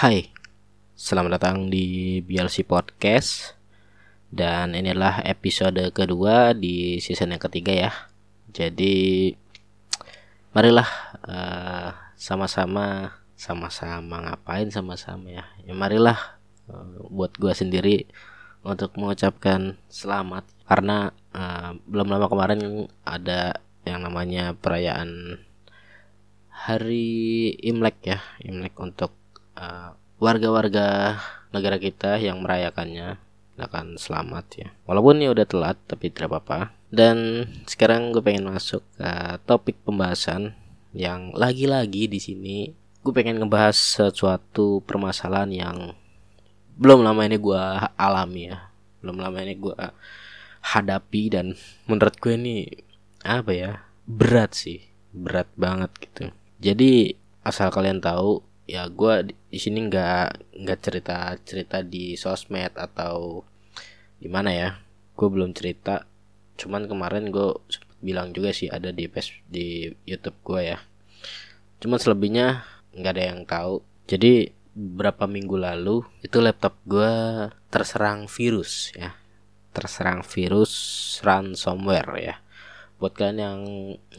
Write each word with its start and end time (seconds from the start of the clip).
Hai, 0.00 0.32
selamat 0.96 1.36
datang 1.36 1.68
di 1.68 2.16
BLC 2.24 2.64
Podcast. 2.64 3.52
Dan 4.32 4.72
inilah 4.72 5.20
episode 5.28 5.76
kedua 5.92 6.56
di 6.56 6.96
season 7.04 7.36
yang 7.36 7.42
ketiga 7.44 7.68
ya. 7.68 7.92
Jadi 8.48 9.28
marilah 10.56 10.88
uh, 11.20 11.92
sama-sama 12.16 13.12
sama-sama 13.36 14.24
ngapain 14.24 14.72
sama-sama 14.72 15.36
ya? 15.36 15.44
Ya 15.68 15.76
marilah 15.76 16.40
uh, 16.72 17.04
buat 17.12 17.36
gua 17.36 17.52
sendiri 17.52 18.08
untuk 18.64 18.96
mengucapkan 18.96 19.76
selamat. 19.92 20.48
Karena 20.64 21.12
uh, 21.36 21.76
belum 21.76 22.08
lama 22.08 22.24
kemarin 22.32 22.88
ada 23.04 23.60
yang 23.84 24.00
namanya 24.00 24.56
perayaan 24.56 25.44
hari 26.48 27.52
Imlek 27.60 28.00
ya. 28.00 28.24
Imlek 28.40 28.80
untuk 28.80 29.19
warga 29.54 29.96
warga-warga 30.20 30.86
negara 31.50 31.76
kita 31.80 32.20
yang 32.20 32.44
merayakannya 32.44 33.18
akan 33.60 34.00
selamat 34.00 34.44
ya. 34.56 34.68
Walaupun 34.88 35.20
ya 35.20 35.32
udah 35.32 35.44
telat 35.44 35.76
tapi 35.84 36.08
tidak 36.08 36.32
apa-apa. 36.32 36.72
Dan 36.90 37.46
sekarang 37.70 38.10
gue 38.10 38.24
pengen 38.24 38.50
masuk 38.50 38.82
ke 38.98 39.10
topik 39.46 39.78
pembahasan 39.86 40.56
yang 40.90 41.30
lagi-lagi 41.38 42.10
di 42.10 42.18
sini 42.18 42.58
gue 43.00 43.12
pengen 43.14 43.40
ngebahas 43.40 43.72
sesuatu 43.72 44.84
permasalahan 44.84 45.48
yang 45.54 45.78
belum 46.76 47.00
lama 47.00 47.22
ini 47.24 47.36
gue 47.40 47.62
alami 47.96 48.50
ya. 48.50 48.58
Belum 49.00 49.16
lama 49.16 49.38
ini 49.40 49.54
gue 49.56 49.76
hadapi 50.60 51.22
dan 51.32 51.56
menurut 51.88 52.16
gue 52.20 52.36
ini 52.36 52.68
apa 53.24 53.52
ya 53.52 53.70
berat 54.04 54.56
sih. 54.56 54.84
Berat 55.10 55.48
banget 55.56 55.90
gitu. 56.00 56.30
Jadi 56.60 57.16
asal 57.40 57.72
kalian 57.72 58.04
tahu 58.04 58.44
ya 58.70 58.86
gue 58.86 59.34
di 59.50 59.58
sini 59.58 59.90
nggak 59.90 60.54
nggak 60.62 60.78
cerita 60.78 61.34
cerita 61.42 61.82
di 61.82 62.14
sosmed 62.14 62.78
atau 62.78 63.42
di 64.22 64.30
mana 64.30 64.54
ya. 64.54 64.70
Gue 65.18 65.26
belum 65.26 65.50
cerita. 65.50 66.06
Cuman 66.54 66.86
kemarin 66.86 67.34
gue 67.34 67.58
bilang 67.98 68.30
juga 68.30 68.54
sih 68.54 68.70
ada 68.70 68.94
di 68.94 69.10
pes 69.10 69.34
di 69.50 69.90
YouTube 70.06 70.38
gue 70.46 70.76
ya. 70.76 70.78
Cuman 71.82 71.98
selebihnya 71.98 72.62
nggak 72.94 73.12
ada 73.18 73.24
yang 73.34 73.40
tahu. 73.42 73.82
Jadi 74.06 74.54
beberapa 74.70 75.26
minggu 75.26 75.58
lalu 75.58 76.06
itu 76.22 76.38
laptop 76.38 76.78
gue 76.86 77.12
terserang 77.74 78.30
virus 78.30 78.94
ya. 78.94 79.18
Terserang 79.74 80.22
virus 80.22 80.72
ransomware 81.26 82.12
ya. 82.22 82.34
Buat 83.02 83.18
kalian 83.18 83.38
yang 83.40 83.60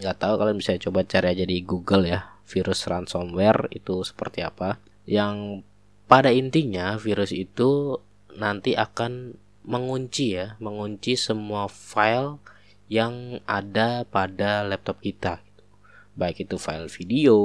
nggak 0.02 0.18
tahu 0.20 0.34
kalian 0.36 0.60
bisa 0.60 0.76
coba 0.82 1.08
cari 1.08 1.38
aja 1.38 1.46
di 1.48 1.62
Google 1.64 2.04
ya 2.10 2.41
virus 2.52 2.84
ransomware 2.84 3.72
itu 3.72 4.04
seperti 4.04 4.44
apa. 4.44 4.84
Yang 5.08 5.64
pada 6.12 6.36
intinya 6.36 7.00
virus 7.00 7.32
itu 7.32 7.96
nanti 8.36 8.76
akan 8.76 9.40
mengunci 9.64 10.36
ya, 10.36 10.60
mengunci 10.60 11.16
semua 11.16 11.72
file 11.72 12.44
yang 12.92 13.40
ada 13.48 14.04
pada 14.04 14.68
laptop 14.68 15.00
kita. 15.00 15.40
Baik 16.20 16.44
itu 16.44 16.60
file 16.60 16.92
video, 16.92 17.40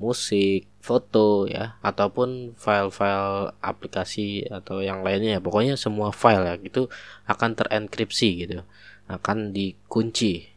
musik, 0.00 0.64
foto 0.80 1.44
ya, 1.44 1.76
ataupun 1.84 2.56
file-file 2.56 3.52
aplikasi 3.60 4.48
atau 4.48 4.80
yang 4.80 5.04
lainnya 5.04 5.36
ya. 5.36 5.40
Pokoknya 5.44 5.76
semua 5.76 6.14
file 6.14 6.48
ya 6.48 6.54
itu 6.56 6.88
akan 7.28 7.50
terenkripsi 7.52 8.28
gitu, 8.48 8.64
akan 9.10 9.52
dikunci. 9.52 10.48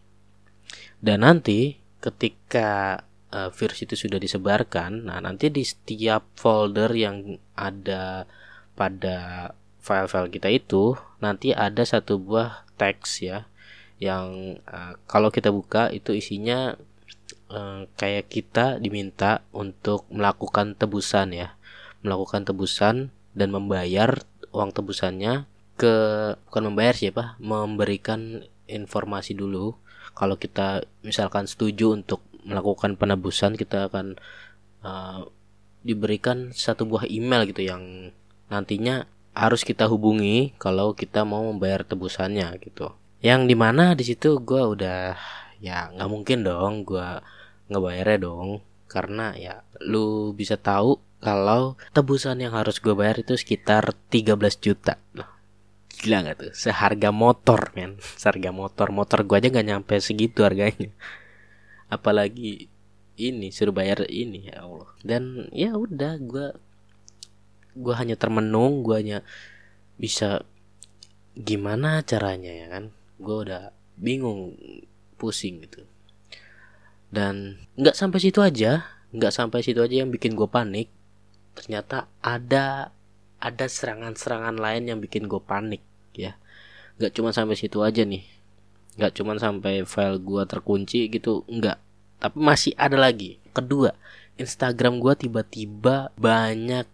Dan 1.01 1.25
nanti 1.27 1.81
ketika 1.99 3.01
uh, 3.31 3.49
virus 3.51 3.83
itu 3.83 3.95
sudah 3.95 4.19
disebarkan, 4.21 5.07
nah 5.07 5.19
nanti 5.23 5.49
di 5.49 5.63
setiap 5.63 6.27
folder 6.37 6.91
yang 6.93 7.39
ada 7.57 8.27
pada 8.75 9.51
file-file 9.81 10.29
kita 10.29 10.47
itu 10.53 10.93
nanti 11.17 11.51
ada 11.51 11.81
satu 11.81 12.21
buah 12.21 12.69
teks 12.77 13.25
ya 13.25 13.49
yang 13.97 14.57
uh, 14.69 14.93
kalau 15.09 15.33
kita 15.33 15.49
buka 15.49 15.89
itu 15.89 16.13
isinya 16.13 16.77
uh, 17.49 17.85
kayak 17.97 18.29
kita 18.29 18.77
diminta 18.77 19.45
untuk 19.53 20.05
melakukan 20.13 20.73
tebusan 20.77 21.33
ya 21.33 21.57
melakukan 22.01 22.45
tebusan 22.45 23.13
dan 23.37 23.49
membayar 23.53 24.25
uang 24.51 24.73
tebusannya 24.75 25.47
ke 25.79 25.95
bukan 26.49 26.63
membayar 26.73 26.93
siapa 26.93 27.39
memberikan 27.41 28.45
informasi 28.69 29.33
dulu. 29.33 29.77
Kalau 30.11 30.35
kita 30.35 30.83
misalkan 31.07 31.47
setuju 31.47 31.95
untuk 31.95 32.19
melakukan 32.45 32.97
penebusan 32.97 33.57
kita 33.57 33.89
akan 33.89 34.17
uh, 34.85 35.25
diberikan 35.81 36.53
satu 36.53 36.85
buah 36.85 37.09
email 37.09 37.45
gitu 37.49 37.65
yang 37.65 38.13
nantinya 38.49 39.09
harus 39.31 39.63
kita 39.63 39.87
hubungi 39.87 40.53
kalau 40.59 40.93
kita 40.93 41.23
mau 41.23 41.41
membayar 41.49 41.81
tebusannya 41.87 42.51
gitu. 42.61 42.93
Yang 43.21 43.41
di 43.53 43.55
mana 43.55 43.95
di 43.97 44.03
situ 44.05 44.41
gue 44.41 44.61
udah 44.61 45.15
ya 45.61 45.93
nggak 45.93 46.09
mungkin 46.09 46.43
dong 46.45 46.85
gue 46.85 47.07
ngebayarnya 47.71 48.19
dong. 48.21 48.61
Karena 48.91 49.31
ya 49.39 49.63
lu 49.79 50.35
bisa 50.35 50.59
tahu 50.59 50.99
kalau 51.23 51.79
tebusan 51.95 52.43
yang 52.43 52.51
harus 52.51 52.83
gue 52.83 52.91
bayar 52.91 53.23
itu 53.23 53.39
sekitar 53.39 53.95
13 54.11 54.35
juta. 54.59 54.99
Loh 55.15 55.41
gila 56.01 56.25
gak 56.25 56.37
tuh? 56.41 56.51
Seharga 56.57 57.13
motor 57.13 57.69
men. 57.77 58.01
Seharga 58.17 58.49
motor. 58.49 58.89
Motor 58.89 59.21
gue 59.21 59.37
aja 59.37 59.47
nggak 59.53 59.67
nyampe 59.69 59.95
segitu 60.01 60.41
harganya 60.41 60.89
apalagi 61.91 62.71
ini 63.19 63.51
suruh 63.51 63.75
bayar 63.75 64.07
ini 64.07 64.47
ya 64.47 64.63
Allah. 64.63 64.89
Dan 65.03 65.51
ya 65.51 65.75
udah 65.75 66.15
gue 66.17 66.47
gue 67.75 67.93
hanya 67.95 68.15
termenung 68.15 68.83
gue 68.83 68.95
hanya 68.95 69.19
bisa 69.99 70.47
gimana 71.35 72.01
caranya 72.07 72.49
ya 72.49 72.67
kan? 72.71 72.95
Gue 73.19 73.37
udah 73.45 73.75
bingung 73.99 74.55
pusing 75.19 75.61
gitu. 75.67 75.83
Dan 77.11 77.59
nggak 77.75 77.93
sampai 77.93 78.23
situ 78.23 78.39
aja 78.39 78.87
nggak 79.11 79.35
sampai 79.35 79.59
situ 79.59 79.83
aja 79.83 80.01
yang 80.01 80.09
bikin 80.09 80.33
gue 80.39 80.47
panik. 80.47 80.87
Ternyata 81.53 82.07
ada 82.23 82.95
ada 83.43 83.65
serangan-serangan 83.67 84.55
lain 84.55 84.87
yang 84.87 84.99
bikin 85.03 85.27
gue 85.27 85.43
panik 85.43 85.83
ya. 86.15 86.39
Nggak 86.95 87.11
cuma 87.19 87.35
sampai 87.35 87.59
situ 87.59 87.83
aja 87.83 88.07
nih 88.07 88.40
nggak 88.99 89.11
cuman 89.15 89.37
sampai 89.39 89.87
file 89.87 90.19
gua 90.19 90.43
terkunci 90.43 91.07
gitu 91.07 91.47
nggak. 91.47 91.77
Tapi 92.21 92.37
masih 92.37 92.73
ada 92.75 92.99
lagi. 92.99 93.39
Kedua 93.51 93.95
Instagram 94.39 94.99
gua 94.99 95.13
tiba-tiba 95.13 96.09
banyak 96.17 96.87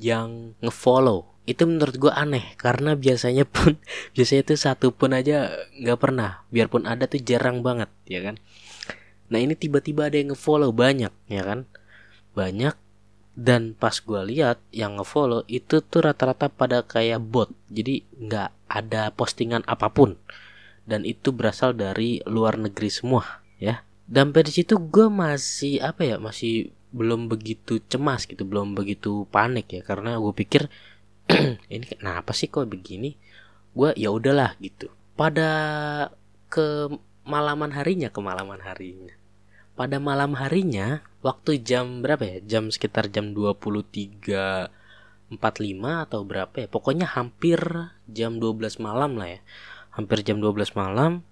yang 0.00 0.54
ngefollow. 0.62 1.28
Itu 1.46 1.68
menurut 1.68 1.96
gua 2.00 2.18
aneh 2.18 2.58
karena 2.58 2.98
biasanya 2.98 3.46
pun 3.46 3.78
biasanya 4.14 4.42
itu 4.42 4.54
satu 4.58 4.86
pun 4.90 5.14
aja 5.14 5.52
nggak 5.78 5.98
pernah. 6.00 6.42
Biarpun 6.50 6.88
ada 6.88 7.06
tuh 7.06 7.22
jarang 7.22 7.62
banget 7.62 7.90
ya 8.06 8.22
kan? 8.22 8.36
Nah 9.30 9.38
ini 9.42 9.58
tiba-tiba 9.58 10.06
ada 10.06 10.16
yang 10.18 10.34
ngefollow 10.34 10.70
banyak 10.74 11.12
ya 11.30 11.42
kan? 11.42 11.66
Banyak. 12.34 12.74
Dan 13.36 13.76
pas 13.76 13.92
gue 14.00 14.32
lihat 14.32 14.64
yang 14.72 14.96
ngefollow 14.96 15.44
itu 15.44 15.84
tuh 15.84 16.08
rata-rata 16.08 16.48
pada 16.48 16.80
kayak 16.80 17.20
bot. 17.20 17.52
Jadi 17.68 18.00
nggak 18.16 18.48
ada 18.72 19.12
postingan 19.12 19.60
apa 19.68 19.92
pun 19.92 20.16
dan 20.86 21.02
itu 21.02 21.34
berasal 21.34 21.74
dari 21.74 22.22
luar 22.24 22.56
negeri 22.56 22.88
semua 22.88 23.42
ya. 23.58 23.82
Dan 24.06 24.30
pada 24.30 24.46
situ 24.46 24.78
gue 24.78 25.10
masih 25.10 25.82
apa 25.82 26.06
ya 26.06 26.16
masih 26.22 26.70
belum 26.94 27.26
begitu 27.26 27.82
cemas 27.90 28.24
gitu 28.24 28.46
belum 28.46 28.78
begitu 28.78 29.26
panik 29.34 29.74
ya. 29.74 29.82
Karena 29.82 30.14
gue 30.16 30.30
pikir 30.30 30.70
ini 31.74 31.84
kenapa 31.84 32.30
sih 32.30 32.46
kok 32.46 32.70
begini? 32.70 33.18
Gue 33.74 33.90
ya 33.98 34.14
udahlah 34.14 34.54
gitu. 34.62 34.88
Pada 35.18 35.50
ke 36.46 36.86
malaman 37.26 37.74
harinya 37.74 38.08
ke 38.14 38.22
malaman 38.22 38.62
harinya 38.62 39.18
pada 39.76 40.00
malam 40.00 40.32
harinya 40.40 41.04
waktu 41.20 41.60
jam 41.60 42.00
berapa 42.00 42.24
ya? 42.24 42.36
Jam 42.56 42.72
sekitar 42.72 43.12
jam 43.12 43.36
23 43.36 44.72
45 45.28 45.36
atau 46.08 46.20
berapa 46.24 46.54
ya? 46.64 46.66
Pokoknya 46.72 47.04
hampir 47.04 47.60
jam 48.08 48.40
12 48.40 48.80
malam 48.80 49.20
lah 49.20 49.36
ya 49.36 49.40
hampir 49.96 50.20
jam 50.22 50.38
12 50.38 50.76
malam 50.76 51.24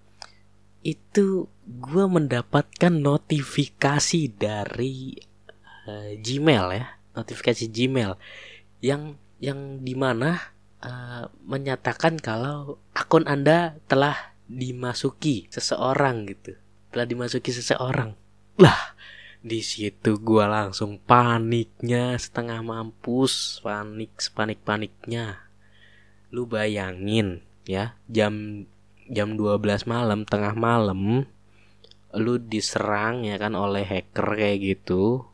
itu 0.85 1.49
gue 1.65 2.05
mendapatkan 2.09 2.93
notifikasi 2.93 4.21
dari 4.37 5.17
uh, 5.89 6.13
Gmail 6.21 6.67
ya 6.73 6.87
notifikasi 7.17 7.71
Gmail 7.71 8.17
yang 8.85 9.17
yang 9.41 9.81
di 9.81 9.97
mana 9.97 10.53
uh, 10.85 11.29
menyatakan 11.45 12.21
kalau 12.21 12.81
akun 12.93 13.25
anda 13.25 13.81
telah 13.89 14.37
dimasuki 14.45 15.49
seseorang 15.49 16.29
gitu. 16.29 16.57
Telah 16.93 17.07
dimasuki 17.09 17.51
seseorang. 17.51 18.13
Lah 18.61 18.95
di 19.45 19.61
situ 19.61 20.21
gue 20.21 20.45
langsung 20.49 20.97
paniknya 20.97 22.17
setengah 22.17 22.65
mampus 22.65 23.61
panik 23.61 24.17
panik 24.33 24.65
paniknya 24.65 25.37
lu 26.33 26.49
bayangin 26.49 27.45
ya 27.65 27.97
jam 28.09 28.65
jam 29.09 29.37
12 29.37 29.89
malam 29.89 30.25
tengah 30.25 30.57
malam 30.57 31.29
lu 32.15 32.39
diserang 32.39 33.27
ya 33.27 33.37
kan 33.37 33.59
oleh 33.59 33.83
hacker 33.83 34.39
kayak 34.39 34.59
gitu. 34.63 35.27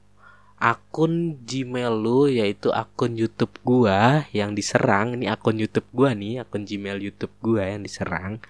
Akun 0.60 1.40
Gmail 1.48 1.92
lu 1.96 2.28
yaitu 2.28 2.68
akun 2.72 3.16
YouTube 3.16 3.52
gua 3.64 4.28
yang 4.32 4.52
diserang. 4.52 5.16
Ini 5.16 5.32
akun 5.32 5.56
YouTube 5.56 5.88
gua 5.92 6.12
nih 6.12 6.44
akun 6.44 6.68
Gmail 6.68 7.00
YouTube 7.00 7.32
gua 7.40 7.68
yang 7.68 7.84
diserang. 7.84 8.40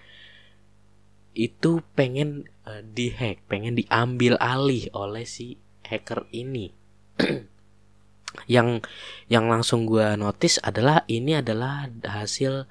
Itu 1.31 1.83
pengen 1.95 2.51
uh, 2.67 2.83
dihack 2.83 3.43
pengen 3.47 3.79
diambil 3.79 4.35
alih 4.39 4.91
oleh 4.91 5.23
si 5.23 5.55
hacker 5.87 6.27
ini. 6.31 6.71
Yang 8.47 8.87
yang 9.27 9.51
langsung 9.51 9.83
gua 9.83 10.15
notice 10.15 10.55
adalah 10.63 11.03
ini 11.11 11.43
adalah 11.43 11.91
hasil 11.99 12.63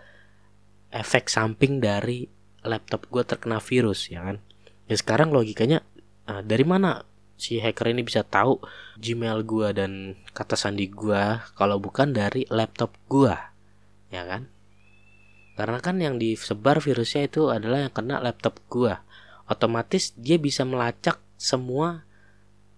efek 0.91 1.31
samping 1.31 1.79
dari 1.79 2.27
laptop 2.67 3.07
gua 3.09 3.25
terkena 3.25 3.63
virus 3.63 4.11
ya 4.11 4.23
kan 4.23 4.43
ya 4.91 4.97
sekarang 4.99 5.31
logikanya 5.31 5.87
uh, 6.27 6.43
dari 6.43 6.67
mana 6.67 7.07
si 7.41 7.57
hacker 7.57 7.97
ini 7.97 8.05
bisa 8.05 8.21
tahu 8.21 8.61
Gmail 9.01 9.41
gua 9.49 9.73
dan 9.73 10.15
kata 10.37 10.61
sandi 10.61 10.93
gua 10.93 11.49
kalau 11.57 11.81
bukan 11.81 12.13
dari 12.13 12.45
laptop 12.53 12.93
gua. 13.09 13.57
Ya 14.13 14.29
kan? 14.29 14.53
Karena 15.57 15.81
kan 15.81 15.97
yang 15.99 16.21
disebar 16.21 16.85
virusnya 16.85 17.27
itu 17.27 17.49
adalah 17.49 17.89
yang 17.89 17.93
kena 17.97 18.21
laptop 18.21 18.61
gua. 18.69 19.01
Otomatis 19.49 20.13
dia 20.15 20.37
bisa 20.37 20.69
melacak 20.69 21.19
semua 21.41 22.05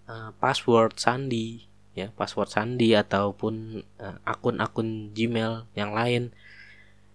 uh, 0.07 0.31
password 0.39 0.97
sandi, 0.97 1.67
ya, 1.99 2.15
password 2.15 2.49
sandi 2.49 2.95
ataupun 2.95 3.83
uh, 3.99 4.17
akun-akun 4.23 5.11
Gmail 5.13 5.67
yang 5.75 5.93
lain 5.93 6.31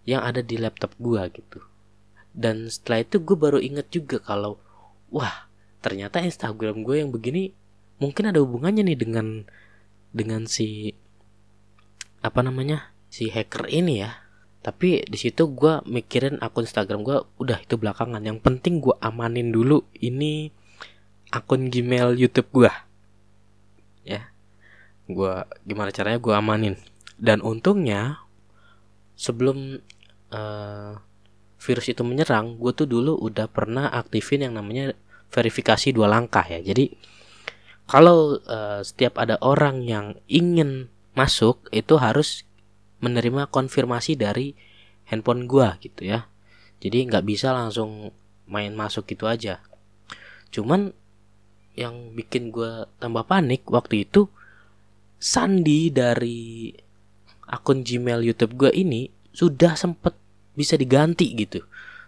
yang 0.08 0.24
ada 0.24 0.40
di 0.40 0.56
laptop 0.56 0.96
gua 0.98 1.28
gitu. 1.28 1.60
Dan 2.38 2.72
setelah 2.72 3.02
itu 3.02 3.18
gue 3.18 3.34
baru 3.34 3.58
inget 3.58 3.90
juga 3.90 4.22
kalau 4.22 4.62
wah 5.10 5.50
ternyata 5.82 6.22
Instagram 6.22 6.86
gue 6.86 7.02
yang 7.02 7.10
begini 7.10 7.50
mungkin 7.98 8.30
ada 8.30 8.38
hubungannya 8.46 8.86
nih 8.94 8.98
dengan 8.98 9.28
dengan 10.14 10.46
si 10.46 10.94
apa 12.22 12.46
namanya 12.46 12.94
si 13.10 13.34
hacker 13.34 13.66
ini 13.74 14.06
ya. 14.06 14.22
Tapi 14.62 15.10
di 15.10 15.18
situ 15.18 15.50
gue 15.50 15.82
mikirin 15.90 16.38
akun 16.38 16.70
Instagram 16.70 17.02
gue 17.02 17.18
udah 17.42 17.58
itu 17.58 17.74
belakangan. 17.74 18.22
Yang 18.22 18.40
penting 18.46 18.86
gue 18.86 18.94
amanin 19.02 19.50
dulu 19.50 19.82
ini 19.98 20.54
akun 21.34 21.74
Gmail 21.74 22.22
YouTube 22.22 22.54
gue 22.54 22.72
ya. 24.06 24.30
Gue 25.10 25.42
gimana 25.66 25.90
caranya 25.90 26.22
gue 26.22 26.34
amanin. 26.38 26.76
Dan 27.18 27.42
untungnya 27.42 28.22
sebelum 29.18 29.82
uh, 30.32 30.98
virus 31.58 31.88
itu 31.92 32.06
menyerang 32.06 32.56
gue 32.56 32.72
tuh 32.72 32.88
dulu 32.88 33.18
udah 33.18 33.50
pernah 33.50 33.90
aktifin 33.92 34.46
yang 34.46 34.56
namanya 34.56 34.94
verifikasi 35.32 35.92
dua 35.92 36.08
langkah 36.08 36.44
ya. 36.48 36.64
Jadi 36.64 36.94
kalau 37.88 38.36
uh, 38.44 38.84
setiap 38.84 39.16
ada 39.16 39.40
orang 39.40 39.84
yang 39.88 40.20
ingin 40.28 40.92
masuk 41.16 41.72
itu 41.72 41.96
harus 41.98 42.44
menerima 43.00 43.48
konfirmasi 43.48 44.20
dari 44.20 44.54
handphone 45.08 45.48
gua 45.48 45.80
gitu 45.80 46.04
ya. 46.04 46.28
Jadi 46.84 47.08
nggak 47.10 47.26
bisa 47.26 47.56
langsung 47.56 48.12
main 48.46 48.76
masuk 48.76 49.08
gitu 49.08 49.26
aja. 49.26 49.64
Cuman 50.52 50.92
yang 51.80 52.12
bikin 52.12 52.52
gua 52.52 52.92
tambah 53.00 53.24
panik 53.24 53.64
waktu 53.72 54.04
itu 54.04 54.28
sandi 55.18 55.90
dari 55.90 56.70
akun 57.48 57.82
Gmail 57.88 58.28
YouTube 58.28 58.60
gua 58.60 58.72
ini 58.76 59.10
sudah 59.38 59.78
sempet 59.78 60.18
bisa 60.58 60.74
diganti 60.74 61.38
gitu. 61.38 61.62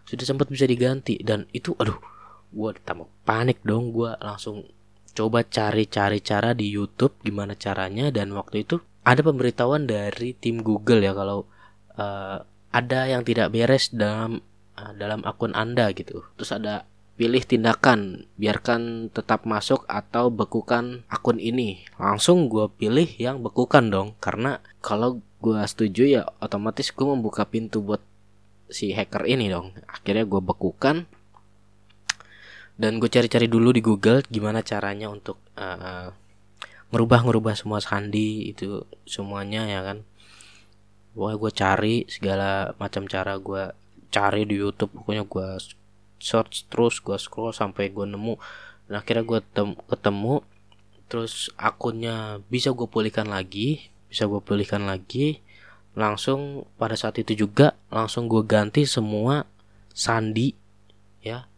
Sudah 0.09 0.25
sempat 0.25 0.49
bisa 0.49 0.65
diganti 0.65 1.21
dan 1.21 1.45
itu 1.53 1.77
aduh 1.77 2.01
gue 2.49 2.73
tambah 2.81 3.05
panik 3.29 3.61
dong 3.61 3.93
gue 3.93 4.09
langsung 4.17 4.65
coba 5.13 5.45
cari-cari 5.45 6.17
cara 6.25 6.57
di 6.57 6.73
YouTube 6.73 7.13
gimana 7.21 7.53
caranya 7.53 8.09
dan 8.09 8.33
waktu 8.33 8.65
itu 8.65 8.81
ada 9.05 9.21
pemberitahuan 9.21 9.85
dari 9.85 10.33
tim 10.33 10.65
Google 10.65 11.05
ya 11.05 11.13
kalau 11.13 11.45
uh, 12.01 12.41
ada 12.73 12.99
yang 13.05 13.21
tidak 13.21 13.53
beres 13.53 13.93
dalam 13.93 14.41
uh, 14.77 14.93
dalam 14.97 15.21
akun 15.25 15.53
Anda 15.53 15.93
gitu. 15.93 16.25
Terus 16.37 16.51
ada 16.53 16.89
pilih 17.19 17.43
tindakan 17.43 18.31
biarkan 18.39 19.11
tetap 19.11 19.43
masuk 19.43 19.83
atau 19.85 20.31
bekukan 20.33 21.05
akun 21.11 21.37
ini. 21.37 21.85
Langsung 22.01 22.47
gue 22.49 22.65
pilih 22.79 23.09
yang 23.21 23.45
bekukan 23.45 23.91
dong 23.93 24.17
karena 24.17 24.63
kalau 24.79 25.21
gue 25.39 25.59
setuju 25.63 26.03
ya 26.03 26.21
otomatis 26.43 26.91
gue 26.91 27.07
membuka 27.07 27.47
pintu 27.47 27.79
buat 27.79 28.03
si 28.69 28.91
hacker 28.91 29.25
ini 29.25 29.49
dong. 29.49 29.73
Akhirnya 29.89 30.27
gue 30.27 30.41
bekukan. 30.43 31.07
Dan 32.79 32.99
gue 32.99 33.11
cari-cari 33.11 33.51
dulu 33.51 33.75
di 33.75 33.83
Google 33.83 34.23
gimana 34.27 34.63
caranya 34.63 35.11
untuk 35.11 35.35
uh, 35.59 36.11
ngerubah-ngerubah 36.95 37.55
semua 37.59 37.83
sandi 37.83 38.51
itu 38.55 38.87
semuanya 39.03 39.67
ya 39.67 39.83
kan. 39.83 39.97
Pokoknya 41.11 41.37
gue 41.39 41.51
cari 41.51 41.95
segala 42.07 42.71
macam 42.79 43.03
cara 43.07 43.35
gue 43.35 43.63
cari 44.11 44.47
di 44.47 44.55
YouTube. 44.59 44.95
Pokoknya 44.95 45.27
gue 45.27 45.49
search 46.19 46.67
terus 46.71 47.03
gue 47.03 47.19
scroll 47.19 47.51
sampai 47.51 47.91
gue 47.91 48.05
nemu. 48.07 48.39
Dan 48.87 48.95
akhirnya 48.95 49.23
gue 49.27 49.39
ketemu. 49.87 50.35
Terus 51.09 51.51
akunnya 51.59 52.39
bisa 52.47 52.71
gue 52.71 52.87
pulihkan 52.87 53.27
lagi 53.27 53.91
bisa 54.09 54.25
gue 54.25 54.41
pulihkan 54.41 54.89
lagi 54.89 55.39
langsung 55.93 56.65
pada 56.75 56.97
saat 56.97 57.21
itu 57.21 57.45
juga 57.45 57.77
langsung 57.93 58.25
gue 58.25 58.41
ganti 58.43 58.83
semua 58.89 59.45
sandi 59.93 60.53
ya 61.21 61.49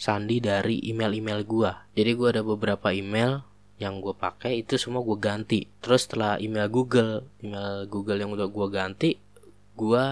sandi 0.00 0.40
dari 0.40 0.80
email-email 0.88 1.44
gua. 1.44 1.84
Jadi 1.92 2.10
gua 2.16 2.32
ada 2.32 2.40
beberapa 2.40 2.88
email 2.88 3.44
yang 3.76 4.00
gue 4.00 4.16
pakai 4.16 4.64
itu 4.64 4.80
semua 4.80 5.04
gue 5.04 5.20
ganti. 5.20 5.68
Terus 5.84 6.08
setelah 6.08 6.40
email 6.40 6.72
Google, 6.72 7.28
email 7.44 7.84
Google 7.84 8.16
yang 8.16 8.32
udah 8.32 8.48
gue 8.48 8.66
ganti, 8.72 9.10
gue 9.76 10.04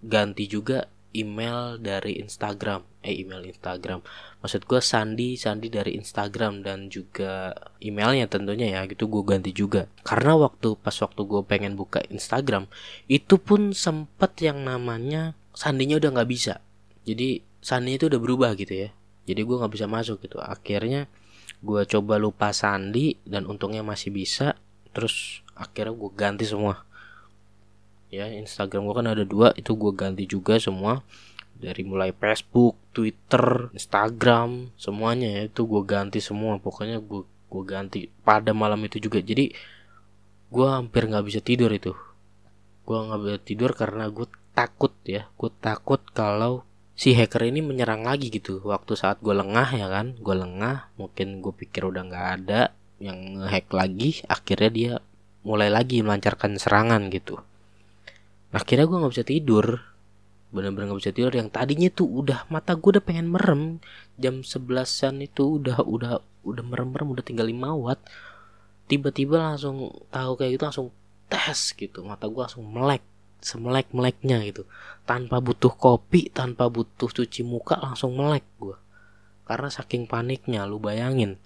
ganti 0.00 0.44
juga 0.48 0.88
email 1.16 1.80
dari 1.80 2.20
Instagram, 2.20 2.84
eh 3.00 3.24
email 3.24 3.48
Instagram. 3.48 4.04
Maksud 4.44 4.68
gue 4.68 4.80
sandi 4.82 5.40
sandi 5.40 5.68
dari 5.72 5.96
Instagram 5.96 6.60
dan 6.64 6.92
juga 6.92 7.54
emailnya 7.80 8.28
tentunya 8.28 8.76
ya 8.78 8.84
gitu 8.88 9.08
gue 9.08 9.22
ganti 9.24 9.50
juga. 9.56 9.88
Karena 10.04 10.36
waktu 10.36 10.76
pas 10.78 10.94
waktu 11.00 11.20
gue 11.24 11.42
pengen 11.44 11.74
buka 11.78 12.04
Instagram 12.12 12.68
itu 13.08 13.40
pun 13.40 13.72
sempet 13.72 14.36
yang 14.44 14.64
namanya 14.64 15.36
sandinya 15.56 15.96
udah 15.96 16.10
nggak 16.18 16.30
bisa. 16.30 16.60
Jadi 17.08 17.48
sandinya 17.58 17.98
itu 17.98 18.06
udah 18.08 18.20
berubah 18.22 18.50
gitu 18.54 18.74
ya 18.86 18.90
jadi 19.28 19.44
gue 19.44 19.56
nggak 19.60 19.72
bisa 19.76 19.84
masuk 19.84 20.24
gitu 20.24 20.40
akhirnya 20.40 21.04
gue 21.60 21.82
coba 21.84 22.16
lupa 22.16 22.48
sandi 22.56 23.20
dan 23.28 23.44
untungnya 23.44 23.84
masih 23.84 24.08
bisa 24.08 24.56
terus 24.96 25.44
akhirnya 25.52 25.92
gue 25.92 26.10
ganti 26.16 26.44
semua 26.48 26.87
ya 28.08 28.28
Instagram 28.28 28.88
gue 28.88 28.94
kan 28.96 29.08
ada 29.08 29.24
dua 29.24 29.52
itu 29.56 29.76
gue 29.76 29.92
ganti 29.92 30.24
juga 30.24 30.56
semua 30.56 31.04
dari 31.58 31.82
mulai 31.82 32.14
Facebook, 32.14 32.78
Twitter, 32.94 33.74
Instagram, 33.74 34.70
semuanya 34.78 35.42
ya 35.42 35.42
itu 35.50 35.66
gue 35.66 35.82
ganti 35.82 36.22
semua. 36.22 36.62
Pokoknya 36.62 37.02
gue 37.02 37.26
gue 37.26 37.62
ganti 37.66 38.06
pada 38.22 38.54
malam 38.54 38.78
itu 38.86 39.02
juga. 39.02 39.18
Jadi 39.18 39.50
gue 40.48 40.68
hampir 40.70 41.10
nggak 41.10 41.26
bisa 41.26 41.40
tidur 41.42 41.74
itu. 41.74 41.92
Gue 42.86 42.96
nggak 42.96 43.20
bisa 43.26 43.38
tidur 43.42 43.70
karena 43.74 44.06
gue 44.08 44.30
takut 44.54 44.94
ya. 45.02 45.26
Gue 45.34 45.50
takut 45.58 46.00
kalau 46.14 46.62
si 46.98 47.14
hacker 47.14 47.46
ini 47.46 47.62
menyerang 47.62 48.02
lagi 48.02 48.26
gitu 48.26 48.58
waktu 48.66 48.98
saat 48.98 49.22
gue 49.22 49.30
lengah 49.30 49.70
ya 49.70 49.86
kan 49.86 50.18
gue 50.18 50.34
lengah 50.34 50.90
mungkin 50.98 51.38
gue 51.38 51.54
pikir 51.54 51.86
udah 51.86 52.02
nggak 52.10 52.26
ada 52.42 52.74
yang 52.98 53.38
hack 53.46 53.70
lagi 53.70 54.26
akhirnya 54.26 54.70
dia 54.74 54.92
mulai 55.46 55.70
lagi 55.70 56.02
melancarkan 56.02 56.58
serangan 56.58 57.06
gitu 57.14 57.38
akhirnya 58.54 58.86
gue 58.88 58.98
nggak 59.00 59.14
bisa 59.14 59.26
tidur. 59.26 59.66
Bener-bener 60.48 60.92
nggak 60.92 61.00
bisa 61.04 61.12
tidur. 61.12 61.32
Yang 61.32 61.48
tadinya 61.52 61.88
tuh 61.92 62.08
udah 62.08 62.48
mata 62.48 62.72
gue 62.76 62.90
udah 62.98 63.04
pengen 63.04 63.28
merem. 63.28 63.80
Jam 64.16 64.40
sebelasan 64.44 65.24
itu 65.24 65.60
udah 65.60 65.84
udah 65.84 66.24
udah 66.44 66.64
merem-merem 66.64 67.08
udah 67.12 67.24
tinggal 67.24 67.46
5 67.46 67.84
watt. 67.84 68.00
Tiba-tiba 68.88 69.52
langsung 69.52 69.92
tahu 70.08 70.32
kayak 70.40 70.56
gitu 70.56 70.64
langsung 70.64 70.88
tes 71.28 71.76
gitu. 71.76 72.04
Mata 72.06 72.24
gue 72.24 72.40
langsung 72.40 72.64
melek 72.64 73.04
semelek-meleknya 73.38 74.42
gitu. 74.48 74.64
Tanpa 75.04 75.38
butuh 75.38 75.72
kopi 75.72 76.32
tanpa 76.32 76.66
butuh 76.66 77.08
cuci 77.08 77.46
muka 77.46 77.78
langsung 77.78 78.16
melek 78.16 78.44
gue 78.58 78.76
karena 79.48 79.72
saking 79.72 80.04
paniknya 80.04 80.68
lu 80.68 80.76
bayangin 80.76 81.40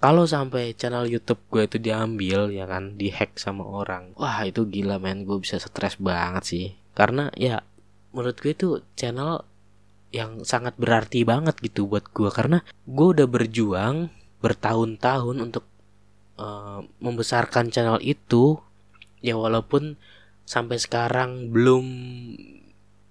kalau 0.00 0.24
sampai 0.24 0.72
channel 0.72 1.04
YouTube 1.04 1.44
gue 1.52 1.68
itu 1.68 1.76
diambil 1.76 2.48
ya 2.48 2.64
kan 2.64 2.96
dihack 2.96 3.36
sama 3.36 3.68
orang 3.68 4.16
wah 4.16 4.40
itu 4.48 4.64
gila 4.64 4.96
men. 4.96 5.28
Gue 5.28 5.44
bisa 5.44 5.60
stres 5.60 6.00
banget 6.00 6.42
sih. 6.48 6.66
Karena 6.96 7.28
ya 7.36 7.60
menurut 8.16 8.40
gue 8.40 8.56
itu 8.56 8.68
channel 8.96 9.44
yang 10.10 10.42
sangat 10.42 10.74
berarti 10.80 11.22
banget 11.22 11.54
gitu 11.60 11.86
buat 11.86 12.08
gue 12.10 12.32
karena 12.32 12.64
gue 12.88 13.06
udah 13.14 13.28
berjuang 13.28 14.10
bertahun-tahun 14.40 15.36
untuk 15.36 15.68
uh, 16.40 16.80
membesarkan 17.04 17.68
channel 17.68 18.00
itu. 18.00 18.56
Ya 19.20 19.36
walaupun 19.36 20.00
sampai 20.48 20.80
sekarang 20.80 21.52
belum 21.52 21.84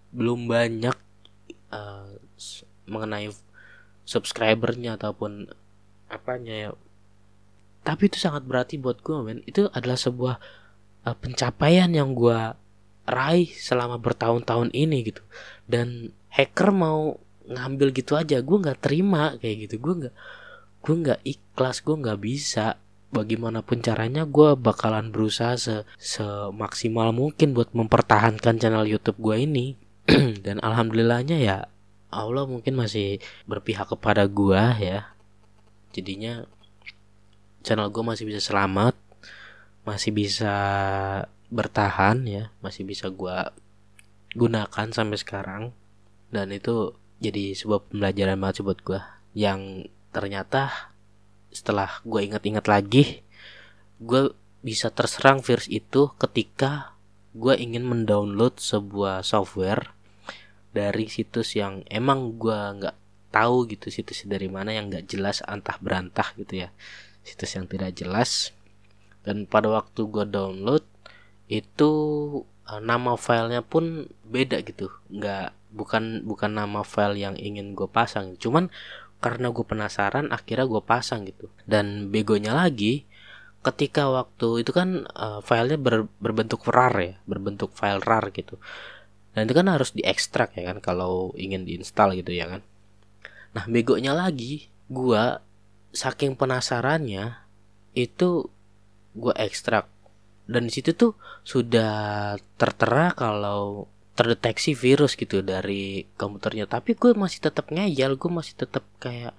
belum 0.10 0.50
banyak 0.50 0.98
uh, 1.70 2.18
mengenai 2.90 3.30
subscribernya 4.10 4.98
ataupun 4.98 5.54
apanya 6.10 6.54
ya. 6.54 6.70
Tapi 7.86 8.12
itu 8.12 8.20
sangat 8.20 8.44
berarti 8.44 8.76
buat 8.76 9.00
gue 9.00 9.16
men. 9.24 9.40
Itu 9.48 9.72
adalah 9.72 9.96
sebuah 9.96 10.36
uh, 11.08 11.16
pencapaian 11.16 11.90
yang 11.90 12.12
gue 12.18 12.54
raih 13.10 13.50
selama 13.50 13.98
bertahun-tahun 13.98 14.70
ini 14.76 15.14
gitu. 15.14 15.24
Dan 15.66 16.12
hacker 16.30 16.70
mau 16.70 17.18
ngambil 17.50 17.90
gitu 17.98 18.14
aja 18.14 18.38
gue 18.44 18.58
nggak 18.62 18.82
terima 18.84 19.38
kayak 19.40 19.70
gitu. 19.70 19.76
Gue 19.82 19.94
nggak 20.06 20.16
gue 20.80 20.96
nggak 21.08 21.20
ikhlas 21.24 21.82
gue 21.82 21.96
nggak 21.96 22.20
bisa. 22.20 22.78
Bagaimanapun 23.10 23.82
caranya 23.82 24.22
gue 24.30 24.54
bakalan 24.54 25.10
berusaha 25.10 25.58
se 25.58 25.82
semaksimal 25.98 27.10
mungkin 27.10 27.58
buat 27.58 27.74
mempertahankan 27.74 28.62
channel 28.62 28.86
YouTube 28.86 29.18
gue 29.18 29.50
ini. 29.50 29.68
Dan 30.46 30.62
alhamdulillahnya 30.62 31.42
ya 31.42 31.66
Allah 32.14 32.46
mungkin 32.46 32.78
masih 32.78 33.18
berpihak 33.50 33.90
kepada 33.90 34.26
gue 34.30 34.62
ya 34.82 35.10
jadinya 35.96 36.46
channel 37.66 37.92
gue 37.92 38.04
masih 38.06 38.26
bisa 38.30 38.40
selamat 38.40 38.96
masih 39.84 40.14
bisa 40.14 40.56
bertahan 41.50 42.22
ya 42.30 42.54
masih 42.62 42.86
bisa 42.86 43.10
gue 43.10 43.38
gunakan 44.38 44.88
sampai 44.94 45.18
sekarang. 45.18 45.64
Dan 46.30 46.54
itu 46.54 46.94
jadi 47.18 47.58
sebuah 47.58 47.90
pembelajaran 47.90 48.38
banget 48.38 48.62
sih 48.62 48.66
buat 48.66 48.80
gue 48.86 49.02
yang 49.34 49.90
ternyata 50.14 50.94
setelah 51.50 52.02
gue 52.06 52.22
ingat-ingat 52.22 52.66
lagi 52.70 53.26
gue 53.98 54.34
bisa 54.62 54.94
terserang 54.94 55.42
virus 55.42 55.66
itu 55.68 56.14
ketika 56.22 56.94
gue 57.34 57.58
ingin 57.58 57.86
mendownload 57.86 58.62
sebuah 58.62 59.26
software 59.26 59.94
dari 60.70 61.10
situs 61.10 61.58
yang 61.58 61.82
emang 61.90 62.38
gue 62.38 62.54
nggak 62.54 62.98
tahu 63.30 63.70
gitu 63.70 63.94
situs 63.94 64.26
dari 64.26 64.50
mana 64.50 64.74
yang 64.74 64.90
nggak 64.90 65.06
jelas 65.10 65.46
antah 65.46 65.78
berantah 65.78 66.34
gitu 66.38 66.66
ya. 66.66 66.70
Situs 67.22 67.54
yang 67.58 67.70
tidak 67.70 67.94
jelas. 67.98 68.54
Dan 69.22 69.46
pada 69.46 69.70
waktu 69.70 70.10
gue 70.10 70.26
download 70.26 70.84
itu 71.50 71.92
uh, 72.66 72.82
nama 72.82 73.14
filenya 73.18 73.62
pun 73.62 74.10
beda 74.26 74.62
gitu. 74.66 74.90
Nggak 75.14 75.54
bukan 75.70 76.26
bukan 76.26 76.52
nama 76.58 76.82
file 76.82 77.18
yang 77.22 77.36
ingin 77.38 77.78
gue 77.78 77.86
pasang. 77.86 78.34
Cuman 78.42 78.74
karena 79.20 79.52
gue 79.52 79.66
penasaran 79.66 80.34
akhirnya 80.34 80.66
gue 80.66 80.82
pasang 80.82 81.30
gitu. 81.30 81.54
Dan 81.70 82.10
begonya 82.10 82.58
lagi 82.58 83.06
ketika 83.60 84.08
waktu 84.08 84.64
itu 84.64 84.72
kan 84.72 85.04
uh, 85.20 85.44
filenya 85.44 85.76
ber, 85.76 86.08
berbentuk 86.24 86.64
rar 86.72 86.96
ya 86.96 87.20
berbentuk 87.30 87.76
file 87.76 88.02
rar 88.02 88.34
gitu. 88.34 88.58
Dan 89.36 89.46
itu 89.46 89.54
kan 89.54 89.68
harus 89.70 89.94
diekstrak 89.94 90.58
ya 90.58 90.74
kan 90.74 90.82
kalau 90.82 91.36
ingin 91.38 91.68
diinstal 91.68 92.18
gitu 92.18 92.34
ya 92.34 92.50
kan 92.50 92.66
nah 93.50 93.66
begonya 93.66 94.14
lagi 94.14 94.70
gue 94.90 95.24
saking 95.94 96.38
penasarannya 96.38 97.38
itu 97.98 98.50
gue 99.18 99.34
ekstrak. 99.38 99.90
Dan 100.50 100.66
di 100.66 100.74
situ 100.74 100.98
tuh 100.98 101.14
sudah 101.46 102.34
tertera 102.58 103.14
kalau 103.14 103.86
terdeteksi 104.18 104.74
virus 104.74 105.14
gitu 105.14 105.46
dari 105.46 106.10
komputernya. 106.18 106.66
Tapi 106.66 106.98
gue 106.98 107.14
masih 107.14 107.40
tetap 107.46 107.70
ngeyel 107.70 108.18
gue 108.18 108.32
masih 108.34 108.58
tetap 108.58 108.84
kayak 108.98 109.38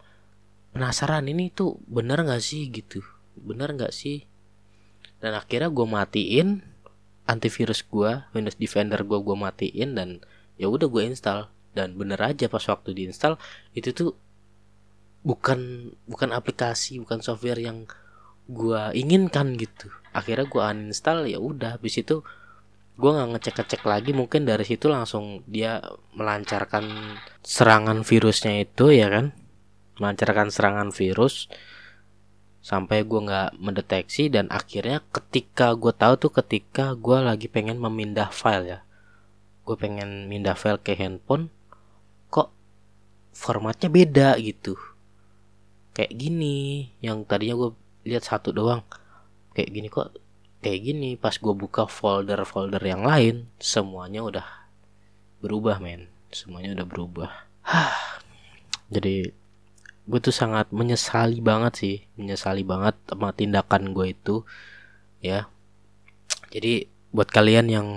penasaran 0.70 1.26
ini 1.26 1.50
tuh 1.50 1.82
bener 1.90 2.22
nggak 2.22 2.42
sih? 2.42 2.70
gitu. 2.70 3.02
Bener 3.34 3.74
nggak 3.74 3.90
sih? 3.90 4.26
Dan 5.18 5.34
akhirnya 5.34 5.68
gue 5.68 5.86
matiin 5.86 6.62
antivirus 7.26 7.86
gue 7.86 8.26
Windows 8.34 8.58
Defender 8.58 9.02
gue 9.06 9.18
gue 9.22 9.36
matiin 9.38 9.94
dan 9.94 10.08
ya 10.58 10.66
udah 10.66 10.90
gue 10.90 11.02
install 11.06 11.46
dan 11.76 11.94
bener 11.94 12.18
aja 12.18 12.50
pas 12.50 12.62
waktu 12.66 12.90
diinstal 12.92 13.38
itu 13.78 13.94
tuh 13.94 14.10
bukan 15.20 15.92
bukan 16.08 16.32
aplikasi 16.32 16.98
bukan 16.98 17.20
software 17.20 17.60
yang 17.60 17.84
gue 18.50 18.82
inginkan 18.98 19.54
gitu. 19.54 19.88
Akhirnya 20.10 20.50
gue 20.50 20.58
uninstall 20.60 21.30
ya 21.30 21.38
udah. 21.38 21.78
Habis 21.78 22.02
itu 22.02 22.26
gue 22.98 23.10
nggak 23.10 23.28
ngecek 23.38 23.54
ngecek 23.62 23.82
lagi. 23.86 24.10
Mungkin 24.10 24.42
dari 24.42 24.66
situ 24.66 24.90
langsung 24.90 25.46
dia 25.46 25.78
melancarkan 26.18 27.16
serangan 27.46 28.02
virusnya 28.02 28.66
itu 28.66 28.90
ya 28.90 29.06
kan? 29.06 29.30
Melancarkan 30.02 30.50
serangan 30.50 30.90
virus 30.90 31.46
sampai 32.60 33.06
gue 33.06 33.20
nggak 33.22 33.50
mendeteksi. 33.62 34.26
Dan 34.28 34.50
akhirnya 34.50 35.06
ketika 35.14 35.78
gue 35.78 35.94
tahu 35.94 36.18
tuh 36.18 36.32
ketika 36.42 36.98
gue 36.98 37.18
lagi 37.22 37.46
pengen 37.46 37.78
memindah 37.78 38.34
file 38.34 38.66
ya. 38.66 38.78
Gue 39.62 39.78
pengen 39.78 40.26
mindah 40.26 40.58
file 40.58 40.82
ke 40.82 40.98
handphone 40.98 41.54
formatnya 43.30 43.88
beda 43.88 44.37
gitu. 44.42 44.76
Kayak 45.96 46.12
gini 46.16 46.90
yang 47.02 47.26
tadinya 47.26 47.66
gue 47.66 47.70
lihat 48.06 48.25
satu 48.25 48.54
doang 48.54 48.82
kayak 49.52 49.70
gini 49.75 49.88
kok 49.90 50.14
kayak 50.62 50.80
gini. 50.80 51.10
Pas 51.18 51.34
gue 51.34 51.54
buka 51.54 51.87
folder-folder 51.90 52.82
yang 52.82 53.02
lain 53.02 53.50
semuanya 53.58 54.20
udah 54.22 54.46
berubah 55.42 55.82
men. 55.82 56.08
Semuanya 56.30 56.78
udah 56.78 56.87
berubah. 56.87 57.30
Jadi 58.94 59.30
gue 60.10 60.18
tuh 60.18 60.34
sangat 60.34 60.75
menyesali 60.75 61.38
banget 61.38 61.72
sih 61.78 61.96
menyesali 62.18 62.66
banget 62.66 62.99
sama 63.06 63.30
tindakan 63.30 63.94
gue 63.94 64.10
itu 64.10 64.42
ya. 65.22 65.46
Jadi 66.50 66.90
buat 67.14 67.30
kalian 67.30 67.66
yang 67.70 67.88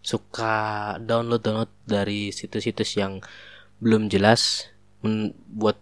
suka 0.00 0.96
download 1.04 1.44
download 1.44 1.72
dari 1.84 2.32
situs-situs 2.32 2.96
yang 2.96 3.20
belum 3.78 4.10
jelas. 4.10 4.70
Buat 5.54 5.78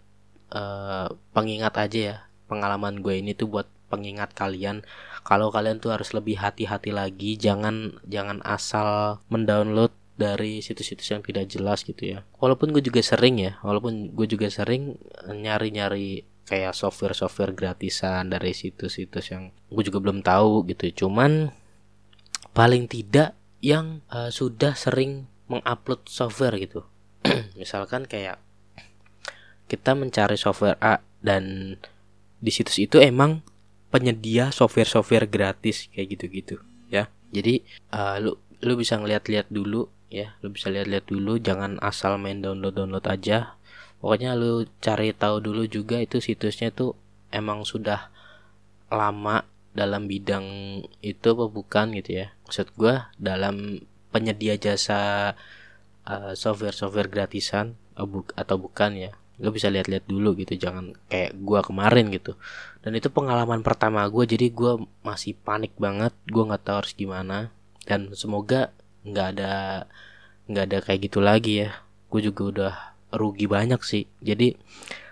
uh, 0.53 1.09
pengingat 1.33 1.73
aja 1.77 1.99
ya. 1.99 2.17
Pengalaman 2.47 3.03
gue 3.03 3.19
ini 3.19 3.35
tuh 3.35 3.49
buat 3.51 3.67
pengingat 3.91 4.35
kalian. 4.35 4.83
Kalau 5.27 5.51
kalian 5.51 5.83
tuh 5.83 5.91
harus 5.91 6.15
lebih 6.15 6.39
hati-hati 6.39 6.95
lagi 6.95 7.35
jangan 7.35 7.99
jangan 8.07 8.39
asal 8.47 9.19
mendownload 9.27 9.91
dari 10.17 10.63
situs-situs 10.63 11.11
yang 11.11 11.21
tidak 11.21 11.51
jelas 11.51 11.83
gitu 11.83 12.17
ya. 12.17 12.19
Walaupun 12.39 12.71
gue 12.71 12.79
juga 12.79 13.03
sering 13.03 13.37
ya 13.43 13.59
walaupun 13.61 14.15
gue 14.15 14.27
juga 14.27 14.47
sering 14.47 14.95
nyari-nyari 15.27 16.23
kayak 16.47 16.71
software-software 16.71 17.51
gratisan 17.51 18.31
dari 18.31 18.55
situs-situs 18.55 19.35
yang 19.35 19.51
gue 19.67 19.83
juga 19.83 19.99
belum 19.99 20.23
tahu 20.23 20.63
gitu. 20.71 21.05
Cuman 21.05 21.51
paling 22.55 22.87
tidak 22.87 23.35
yang 23.59 23.99
uh, 24.07 24.31
sudah 24.31 24.73
sering 24.79 25.27
mengupload 25.51 26.07
software 26.07 26.55
gitu 26.55 26.87
misalkan 27.59 28.07
kayak 28.07 28.39
kita 29.67 29.93
mencari 29.93 30.39
software 30.39 30.79
A 30.79 31.03
dan 31.19 31.75
di 32.39 32.51
situs 32.53 32.79
itu 32.79 33.01
emang 33.01 33.43
penyedia 33.91 34.51
software-software 34.51 35.27
gratis 35.27 35.91
kayak 35.91 36.07
gitu-gitu 36.17 36.55
ya. 36.87 37.11
Jadi 37.31 37.63
uh, 37.91 38.19
lu 38.19 38.39
lu 38.63 38.73
bisa 38.79 38.97
ngeliat-liat 38.97 39.47
dulu 39.51 39.87
ya, 40.07 40.35
lu 40.43 40.51
bisa 40.51 40.71
lihat-lihat 40.71 41.05
dulu 41.07 41.37
jangan 41.39 41.77
asal 41.83 42.15
main 42.19 42.39
download-download 42.39 43.05
aja. 43.07 43.57
Pokoknya 43.97 44.37
lu 44.37 44.69
cari 44.79 45.11
tahu 45.11 45.41
dulu 45.41 45.65
juga 45.65 45.97
itu 45.97 46.21
situsnya 46.21 46.69
tuh 46.69 46.93
emang 47.33 47.65
sudah 47.65 48.13
lama 48.87 49.43
dalam 49.75 50.07
bidang 50.07 50.45
itu 51.03 51.27
apa 51.33 51.45
bukan 51.49 51.97
gitu 51.97 52.23
ya. 52.23 52.27
Maksud 52.47 52.71
gua 52.77 53.11
dalam 53.19 53.83
penyedia 54.13 54.55
jasa 54.55 55.33
uh, 56.07 56.33
software-software 56.33 57.11
gratisan 57.11 57.75
atau 58.33 58.55
bukan 58.55 58.91
ya. 58.95 59.11
Lo 59.37 59.53
bisa 59.53 59.69
lihat-lihat 59.69 60.09
dulu 60.09 60.33
gitu 60.39 60.57
jangan 60.57 60.97
kayak 61.11 61.37
gua 61.37 61.61
kemarin 61.61 62.09
gitu. 62.09 62.33
Dan 62.81 62.97
itu 62.97 63.11
pengalaman 63.11 63.61
pertama 63.61 64.07
gue 64.09 64.25
jadi 64.25 64.49
gue 64.49 64.81
masih 65.05 65.37
panik 65.37 65.75
banget 65.77 66.15
gue 66.25 66.41
nggak 66.41 66.63
tahu 66.63 66.77
harus 66.81 66.93
gimana. 66.97 67.53
Dan 67.85 68.09
semoga 68.17 68.73
nggak 69.05 69.27
ada 69.37 69.53
nggak 70.49 70.65
ada 70.71 70.77
kayak 70.81 70.99
gitu 71.11 71.19
lagi 71.21 71.67
ya. 71.67 71.69
Gue 72.09 72.23
juga 72.25 72.41
udah 72.49 72.73
rugi 73.13 73.45
banyak 73.45 73.81
sih. 73.85 74.09
Jadi 74.23 74.57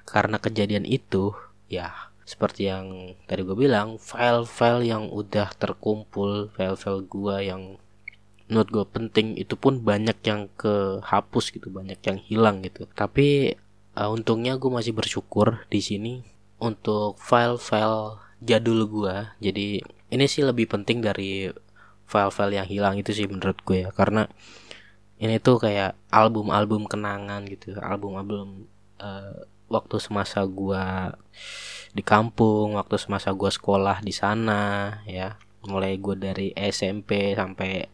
karena 0.09 0.41
kejadian 0.41 0.87
itu 0.89 1.35
ya 1.69 1.91
seperti 2.25 2.65
yang 2.65 3.13
tadi 3.29 3.45
gue 3.45 3.53
bilang 3.53 4.01
file-file 4.01 4.81
yang 4.81 5.13
udah 5.13 5.53
terkumpul 5.61 6.49
file-file 6.57 7.05
gue 7.05 7.35
yang 7.45 7.77
menurut 8.45 8.69
gue 8.69 8.85
penting 8.85 9.33
itu 9.41 9.57
pun 9.57 9.81
banyak 9.81 10.17
yang 10.21 10.47
kehapus 10.53 11.45
gitu 11.53 11.73
banyak 11.73 11.97
yang 12.05 12.17
hilang 12.21 12.61
gitu. 12.61 12.85
Tapi 12.93 13.57
uh, 13.97 14.09
untungnya 14.13 14.57
gue 14.61 14.69
masih 14.69 14.93
bersyukur 14.93 15.65
di 15.71 15.81
sini 15.81 16.13
untuk 16.61 17.17
file-file 17.19 18.21
jadul 18.39 18.85
gue 18.87 19.15
jadi 19.41 19.81
ini 19.83 20.25
sih 20.29 20.45
lebih 20.45 20.69
penting 20.69 21.01
dari 21.01 21.49
file-file 22.05 22.61
yang 22.61 22.67
hilang 22.69 22.95
itu 23.01 23.11
sih 23.11 23.25
menurut 23.25 23.57
gue 23.65 23.89
ya. 23.89 23.91
Karena 23.91 24.29
ini 25.17 25.41
tuh 25.41 25.57
kayak 25.57 25.97
album-album 26.11 26.85
kenangan 26.85 27.47
gitu 27.47 27.79
album-album 27.79 28.67
uh, 29.01 29.47
waktu 29.71 29.95
semasa 29.97 30.43
gue 30.45 30.85
di 31.95 32.03
kampung 32.03 32.75
waktu 32.75 32.99
semasa 32.99 33.33
gue 33.33 33.49
sekolah 33.49 34.05
di 34.05 34.13
sana 34.13 35.01
ya. 35.09 35.41
Mulai 35.65 35.97
gue 35.97 36.13
dari 36.13 36.47
SMP 36.53 37.33
sampai 37.33 37.89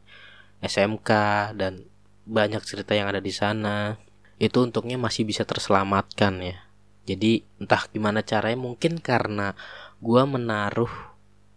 SMK 0.62 1.10
dan 1.58 1.86
banyak 2.26 2.62
cerita 2.64 2.94
yang 2.94 3.10
ada 3.10 3.20
di 3.20 3.34
sana. 3.34 3.98
Itu 4.42 4.66
untungnya 4.66 4.98
masih 4.98 5.26
bisa 5.28 5.46
terselamatkan 5.46 6.36
ya. 6.42 6.58
jadi 7.02 7.42
entah 7.58 7.90
gimana 7.90 8.22
caranya 8.22 8.62
mungkin 8.62 9.02
karena 9.02 9.58
gua 9.98 10.30
menaruh 10.30 10.94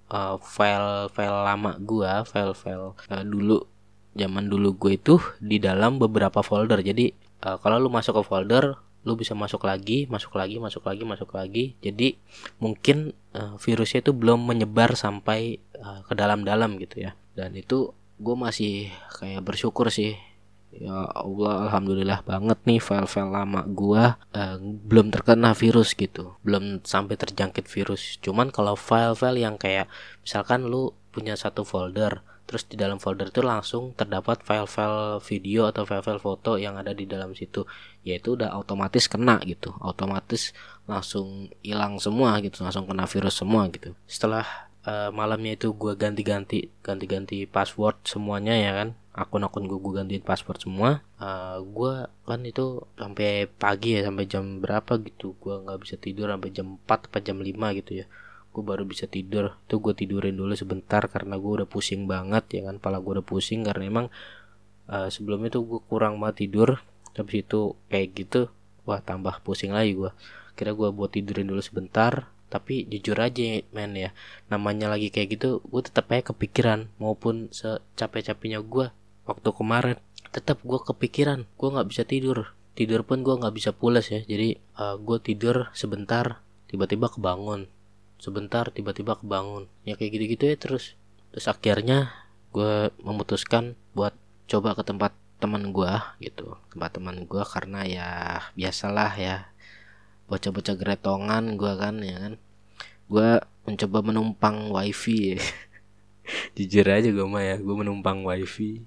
uh, 0.08 0.40
file-file 0.40 1.40
lama 1.44 1.76
gua 1.76 2.24
file-file 2.24 2.96
uh, 3.12 3.24
dulu 3.28 3.68
zaman 4.14 4.46
dulu 4.46 4.78
gue 4.78 4.94
itu 4.96 5.18
di 5.42 5.58
dalam 5.58 5.98
beberapa 5.98 6.40
folder. 6.40 6.80
Jadi 6.80 7.10
uh, 7.44 7.58
kalau 7.58 7.82
lu 7.82 7.90
masuk 7.90 8.22
ke 8.22 8.24
folder 8.24 8.78
lu 9.04 9.20
bisa 9.20 9.36
masuk 9.36 9.68
lagi 9.68 10.08
masuk 10.08 10.32
lagi 10.32 10.56
masuk 10.56 10.86
lagi 10.86 11.02
masuk 11.04 11.30
lagi. 11.34 11.76
Jadi 11.82 12.16
mungkin 12.62 13.12
uh, 13.36 13.58
virusnya 13.60 14.00
itu 14.00 14.16
belum 14.16 14.48
menyebar 14.48 14.96
sampai 14.96 15.60
uh, 15.76 16.00
ke 16.06 16.14
dalam-dalam 16.16 16.80
gitu 16.80 17.04
ya. 17.04 17.12
Dan 17.34 17.52
itu 17.58 17.92
gue 18.18 18.36
masih 18.36 18.90
kayak 19.18 19.42
bersyukur 19.42 19.90
sih. 19.90 20.14
Ya 20.74 21.06
Allah 21.14 21.70
alhamdulillah 21.70 22.26
banget 22.26 22.58
nih 22.66 22.82
file-file 22.82 23.30
lama 23.30 23.62
gua 23.62 24.18
uh, 24.34 24.58
belum 24.58 25.14
terkena 25.14 25.54
virus 25.54 25.94
gitu. 25.94 26.34
Belum 26.42 26.82
sampai 26.82 27.14
terjangkit 27.14 27.70
virus. 27.70 28.18
Cuman 28.18 28.50
kalau 28.50 28.74
file-file 28.74 29.38
yang 29.38 29.54
kayak 29.54 29.86
misalkan 30.26 30.66
lu 30.66 30.90
punya 31.14 31.38
satu 31.38 31.62
folder 31.62 32.26
terus 32.44 32.68
di 32.68 32.76
dalam 32.76 33.00
folder 33.00 33.32
itu 33.32 33.40
langsung 33.40 33.96
terdapat 33.96 34.42
file-file 34.44 35.22
video 35.24 35.70
atau 35.70 35.86
file-file 35.86 36.20
foto 36.20 36.58
yang 36.58 36.74
ada 36.74 36.90
di 36.90 37.06
dalam 37.06 37.38
situ. 37.38 37.62
Yaitu 38.02 38.34
udah 38.34 38.58
otomatis 38.58 39.06
kena 39.06 39.38
gitu. 39.46 39.70
Otomatis 39.78 40.50
langsung 40.90 41.54
hilang 41.62 42.02
semua 42.02 42.42
gitu 42.42 42.66
langsung 42.66 42.90
kena 42.90 43.06
virus 43.06 43.38
semua 43.38 43.70
gitu. 43.70 43.94
Setelah 44.10 44.73
uh, 44.84 45.10
malamnya 45.10 45.56
itu 45.56 45.72
gue 45.74 45.92
ganti-ganti 45.96 46.68
ganti-ganti 46.84 47.48
password 47.48 48.00
semuanya 48.04 48.54
ya 48.56 48.72
kan. 48.76 48.88
Akun-akun 49.14 49.70
gue 49.70 49.78
gue 49.78 49.92
gantiin 49.94 50.24
password 50.24 50.58
semua. 50.66 50.90
Uh, 51.22 51.24
eh, 51.24 51.58
gue 51.62 51.94
kan 52.26 52.40
itu 52.42 52.82
sampai 52.98 53.46
pagi 53.46 53.94
ya 53.94 54.06
sampai 54.06 54.24
jam 54.26 54.58
berapa 54.58 54.92
gitu. 55.00 55.38
Gue 55.38 55.62
nggak 55.62 55.78
bisa 55.82 55.94
tidur 55.96 56.30
sampai 56.30 56.50
jam 56.50 56.78
4 56.82 57.10
atau 57.10 57.20
jam 57.22 57.38
5 57.38 57.78
gitu 57.78 57.92
ya. 58.02 58.06
Gue 58.50 58.62
baru 58.62 58.82
bisa 58.86 59.06
tidur. 59.06 59.54
Tuh 59.70 59.78
gue 59.78 59.94
tidurin 59.94 60.34
dulu 60.34 60.52
sebentar 60.58 61.06
karena 61.06 61.38
gue 61.38 61.52
udah 61.62 61.68
pusing 61.70 62.10
banget 62.10 62.44
ya 62.58 62.60
kan. 62.66 62.82
Pala 62.82 62.98
gue 62.98 63.22
udah 63.22 63.26
pusing 63.26 63.62
karena 63.62 63.86
emang 63.86 64.06
uh, 64.90 65.08
sebelumnya 65.08 65.54
tuh 65.54 65.62
gue 65.62 65.80
kurang 65.86 66.18
banget 66.18 66.50
tidur. 66.50 66.82
Tapi 67.14 67.46
itu 67.46 67.78
kayak 67.86 68.08
gitu 68.18 68.50
wah 68.84 69.00
tambah 69.00 69.40
pusing 69.40 69.72
lagi 69.72 69.96
gue 69.96 70.12
kira 70.54 70.70
gue 70.76 70.88
buat 70.94 71.10
tidurin 71.10 71.50
dulu 71.50 71.58
sebentar 71.64 72.30
tapi 72.52 72.86
jujur 72.86 73.18
aja 73.18 73.62
men 73.74 73.92
ya. 73.96 74.10
Namanya 74.48 74.92
lagi 74.92 75.10
kayak 75.10 75.38
gitu 75.38 75.64
gue 75.64 75.82
tetap 75.82 76.10
aja 76.12 76.30
kepikiran. 76.34 76.90
Maupun 77.02 77.50
secapek-capeknya 77.50 78.62
gue 78.62 78.92
waktu 79.24 79.48
kemarin 79.50 79.96
tetap 80.30 80.60
gue 80.62 80.80
kepikiran. 80.80 81.46
Gue 81.58 81.68
nggak 81.74 81.88
bisa 81.90 82.02
tidur. 82.06 82.54
Tidur 82.74 83.06
pun 83.06 83.22
gue 83.22 83.34
nggak 83.34 83.54
bisa 83.54 83.70
pulas 83.70 84.10
ya. 84.10 84.22
Jadi 84.22 84.58
uh, 84.78 84.94
eh, 84.94 84.96
gue 84.98 85.18
tidur 85.22 85.70
sebentar 85.74 86.42
tiba-tiba 86.70 87.10
kebangun. 87.10 87.70
Sebentar 88.18 88.70
tiba-tiba 88.70 89.18
kebangun. 89.18 89.70
Ya 89.86 89.98
kayak 89.98 90.18
gitu-gitu 90.18 90.44
ya 90.50 90.56
terus. 90.58 90.98
Terus 91.34 91.46
akhirnya 91.50 92.14
gue 92.54 92.94
memutuskan 93.02 93.74
buat 93.98 94.14
coba 94.46 94.78
ke 94.78 94.82
tempat 94.86 95.12
teman 95.42 95.74
gue 95.74 95.92
gitu. 96.22 96.54
Tempat 96.70 96.90
teman 96.98 97.26
gue 97.26 97.42
karena 97.42 97.80
ya 97.82 98.08
biasalah 98.54 99.12
ya 99.18 99.53
bocah-bocah 100.28 100.74
geretongan 100.76 101.56
gue 101.60 101.72
kan 101.76 101.94
ya 102.00 102.16
kan. 102.18 102.34
Gue 103.10 103.40
mencoba 103.68 103.98
menumpang 104.00 104.72
wifi 104.72 105.36
ya. 105.36 105.40
jujur 106.56 106.86
aja 106.88 107.08
gue 107.08 107.26
mah 107.26 107.44
ya. 107.44 107.56
Gue 107.60 107.74
menumpang 107.76 108.24
wifi 108.24 108.84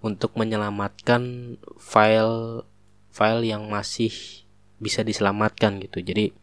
untuk 0.00 0.36
menyelamatkan 0.38 1.56
file 1.76 2.64
file 3.10 3.42
yang 3.48 3.66
masih 3.66 4.12
bisa 4.76 5.00
diselamatkan 5.00 5.80
gitu. 5.80 6.04
Jadi 6.04 6.36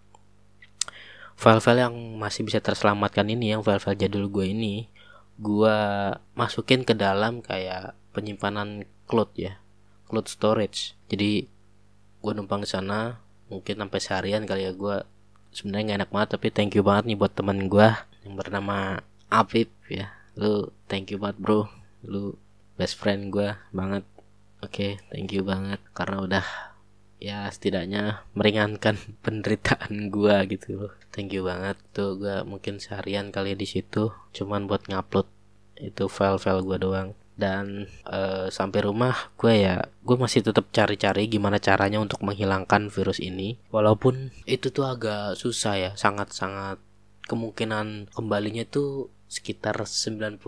file-file 1.38 1.86
yang 1.86 1.96
masih 2.18 2.46
bisa 2.46 2.62
terselamatkan 2.62 3.26
ini 3.30 3.54
yang 3.54 3.62
file-file 3.66 3.98
jadul 3.98 4.30
gue 4.30 4.48
ini 4.54 4.90
gue 5.42 5.78
masukin 6.38 6.86
ke 6.86 6.94
dalam 6.94 7.42
kayak 7.42 7.98
penyimpanan 8.14 8.86
cloud 9.10 9.34
ya. 9.34 9.58
Cloud 10.10 10.30
storage. 10.30 10.94
Jadi 11.10 11.50
gue 12.24 12.32
numpang 12.34 12.64
ke 12.64 12.70
sana 12.70 13.23
mungkin 13.52 13.76
sampai 13.84 14.00
seharian 14.00 14.44
kali 14.48 14.68
ya 14.68 14.74
gue 14.76 15.04
sebenarnya 15.54 15.84
nggak 15.86 16.00
enak 16.04 16.12
banget 16.12 16.30
tapi 16.36 16.48
thank 16.50 16.74
you 16.74 16.84
banget 16.84 17.04
nih 17.14 17.18
buat 17.20 17.34
teman 17.38 17.70
gue 17.70 17.88
yang 18.26 18.34
bernama 18.36 19.00
Apip 19.34 19.70
ya. 19.90 20.14
Lu 20.38 20.70
thank 20.86 21.10
you 21.10 21.18
banget 21.18 21.38
bro. 21.42 21.66
Lu 22.06 22.38
best 22.78 22.98
friend 22.98 23.34
gue 23.34 23.54
banget. 23.74 24.06
Oke 24.64 24.70
okay, 24.70 24.92
thank 25.10 25.34
you 25.34 25.42
banget 25.42 25.82
karena 25.98 26.22
udah 26.22 26.46
ya 27.18 27.48
setidaknya 27.50 28.24
meringankan 28.38 28.96
penderitaan 29.26 30.14
gue 30.14 30.36
gitu. 30.54 30.68
Loh 30.88 30.94
thank 31.14 31.34
you 31.34 31.46
banget. 31.46 31.78
Tuh 31.94 32.18
gue 32.18 32.46
mungkin 32.46 32.78
seharian 32.78 33.30
kali 33.34 33.58
di 33.58 33.66
situ 33.66 34.14
cuman 34.34 34.70
buat 34.70 34.86
ngupload 34.90 35.30
itu 35.82 36.06
file-file 36.06 36.62
gue 36.62 36.78
doang 36.78 37.10
dan 37.44 37.92
uh, 38.08 38.48
sampai 38.48 38.88
rumah 38.88 39.36
gue 39.36 39.68
ya 39.68 39.84
gue 40.00 40.16
masih 40.16 40.48
tetap 40.48 40.72
cari-cari 40.72 41.28
gimana 41.28 41.60
caranya 41.60 42.00
untuk 42.00 42.24
menghilangkan 42.24 42.88
virus 42.88 43.20
ini. 43.20 43.60
Walaupun 43.68 44.32
itu 44.48 44.72
tuh 44.72 44.88
agak 44.88 45.36
susah 45.36 45.76
ya 45.76 45.92
sangat-sangat 46.00 46.80
kemungkinan 47.28 48.16
kembalinya 48.16 48.64
tuh 48.64 49.12
sekitar 49.28 49.76
90 49.84 50.40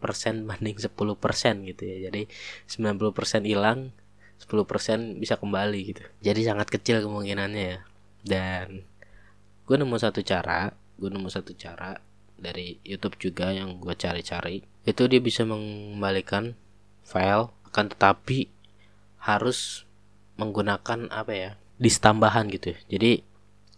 persen 0.00 0.34
banding 0.48 0.80
10 0.80 0.96
persen 1.20 1.54
gitu 1.68 1.82
ya. 1.84 2.08
Jadi 2.08 2.24
90 2.72 3.12
persen 3.12 3.44
hilang 3.44 3.92
10 4.40 4.64
persen 4.64 4.98
bisa 5.20 5.36
kembali 5.36 5.80
gitu. 5.92 6.02
Jadi 6.24 6.40
sangat 6.48 6.72
kecil 6.72 7.04
kemungkinannya 7.04 7.64
ya. 7.76 7.78
Dan 8.24 8.88
gue 9.68 9.76
nemu 9.76 9.96
satu 10.00 10.24
cara 10.24 10.72
gue 10.96 11.10
nemu 11.12 11.28
satu 11.28 11.52
cara 11.52 12.00
dari 12.38 12.80
YouTube 12.80 13.20
juga 13.20 13.52
yang 13.52 13.76
gue 13.76 13.92
cari-cari 13.92 14.64
itu 14.88 15.04
dia 15.04 15.20
bisa 15.20 15.44
mengembalikan 15.44 16.56
file 17.04 17.52
akan 17.68 17.92
tetapi 17.92 18.48
harus 19.20 19.84
menggunakan 20.40 21.12
apa 21.12 21.32
ya 21.36 21.50
disk 21.76 22.00
tambahan 22.00 22.48
gitu 22.48 22.72
ya. 22.72 22.78
jadi 22.88 23.12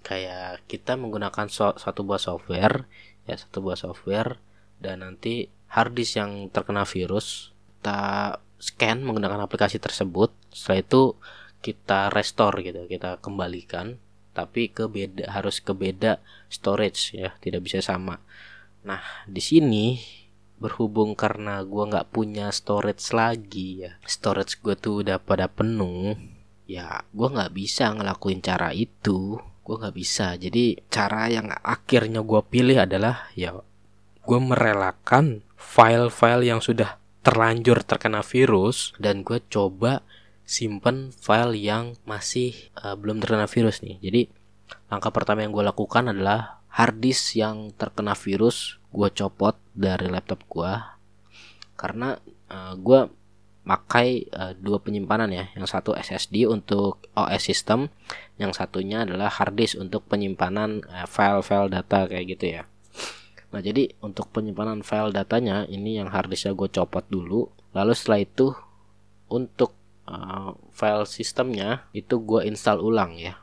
kayak 0.06 0.64
kita 0.70 0.94
menggunakan 0.94 1.50
so 1.50 1.74
satu 1.76 2.06
buah 2.06 2.22
software 2.22 2.86
ya 3.26 3.34
satu 3.36 3.60
buah 3.60 3.76
software 3.76 4.38
dan 4.78 5.02
nanti 5.02 5.50
harddisk 5.68 6.16
yang 6.16 6.48
terkena 6.48 6.86
virus 6.86 7.52
kita 7.80 8.40
scan 8.60 9.04
menggunakan 9.04 9.40
aplikasi 9.44 9.80
tersebut 9.80 10.32
setelah 10.52 10.80
itu 10.84 11.02
kita 11.60 12.08
restore 12.12 12.60
gitu 12.64 12.88
kita 12.88 13.20
kembalikan 13.20 14.00
tapi 14.32 14.72
ke 14.72 14.88
beda 14.88 15.28
harus 15.32 15.60
ke 15.60 15.72
beda 15.76 16.22
storage 16.48 17.16
ya 17.16 17.36
tidak 17.42 17.66
bisa 17.66 17.84
sama 17.84 18.20
nah 18.80 19.00
di 19.28 19.40
sini 19.44 20.00
berhubung 20.60 21.16
karena 21.16 21.64
gua 21.64 21.88
nggak 21.88 22.12
punya 22.12 22.52
storage 22.52 23.10
lagi 23.16 23.88
ya. 23.88 23.96
Storage 24.04 24.60
gue 24.60 24.76
tuh 24.76 25.02
udah 25.02 25.18
pada 25.18 25.48
penuh. 25.48 26.14
Ya 26.68 27.02
gua 27.10 27.32
nggak 27.32 27.52
bisa 27.56 27.90
ngelakuin 27.96 28.44
cara 28.44 28.70
itu. 28.76 29.40
Gue 29.64 29.76
nggak 29.80 29.96
bisa. 29.96 30.36
Jadi 30.36 30.78
cara 30.92 31.32
yang 31.32 31.48
akhirnya 31.50 32.20
gue 32.20 32.40
pilih 32.44 32.78
adalah 32.84 33.30
ya 33.38 33.54
gue 34.20 34.38
merelakan 34.38 35.42
file-file 35.56 36.44
yang 36.44 36.60
sudah 36.60 37.00
terlanjur 37.20 37.84
terkena 37.84 38.24
virus 38.24 38.96
dan 38.96 39.20
gue 39.24 39.40
coba 39.48 40.04
simpen 40.46 41.14
file 41.14 41.54
yang 41.54 41.94
masih 42.08 42.56
uh, 42.80 42.98
belum 42.98 43.22
terkena 43.22 43.46
virus 43.46 43.84
nih. 43.84 44.02
Jadi 44.02 44.22
langkah 44.90 45.14
pertama 45.14 45.46
yang 45.46 45.54
gue 45.54 45.62
lakukan 45.62 46.10
adalah 46.10 46.59
harddisk 46.70 47.38
yang 47.38 47.74
terkena 47.74 48.14
virus 48.14 48.78
gue 48.90 49.08
copot 49.14 49.54
dari 49.74 50.10
laptop 50.10 50.42
gue 50.50 50.72
karena 51.78 52.18
uh, 52.50 52.74
gue 52.74 53.00
pakai 53.64 54.26
uh, 54.34 54.52
dua 54.58 54.82
penyimpanan 54.82 55.30
ya. 55.30 55.46
Yang 55.54 55.78
satu 55.78 55.90
SSD 55.94 56.48
untuk 56.48 57.06
OS 57.14 57.42
system, 57.46 57.86
yang 58.40 58.50
satunya 58.50 59.06
adalah 59.06 59.30
harddisk 59.30 59.78
untuk 59.78 60.04
penyimpanan 60.10 60.82
file-file 61.06 61.70
uh, 61.70 61.72
data 61.80 62.10
kayak 62.10 62.26
gitu 62.36 62.44
ya. 62.60 62.62
Nah 63.50 63.60
jadi 63.62 63.90
untuk 64.02 64.30
penyimpanan 64.30 64.86
file 64.86 65.14
datanya 65.14 65.66
ini 65.66 65.98
yang 65.98 66.10
harddisknya 66.10 66.54
gue 66.54 66.68
copot 66.70 67.04
dulu. 67.06 67.50
Lalu 67.74 67.92
setelah 67.94 68.20
itu 68.22 68.46
untuk 69.30 69.74
uh, 70.10 70.54
file 70.74 71.06
sistemnya 71.06 71.86
itu 71.94 72.18
gue 72.22 72.46
install 72.46 72.82
ulang 72.82 73.18
ya. 73.18 73.38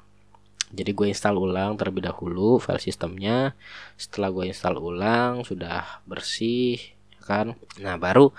Jadi 0.67 0.91
gue 0.91 1.07
install 1.07 1.39
ulang 1.39 1.79
terlebih 1.79 2.03
dahulu 2.03 2.59
file 2.59 2.83
sistemnya. 2.83 3.55
Setelah 3.95 4.29
gue 4.35 4.51
install 4.51 4.75
ulang 4.79 5.47
sudah 5.47 6.03
bersih 6.03 6.79
ya 7.15 7.21
kan. 7.23 7.47
Nah 7.79 7.95
baru 7.95 8.35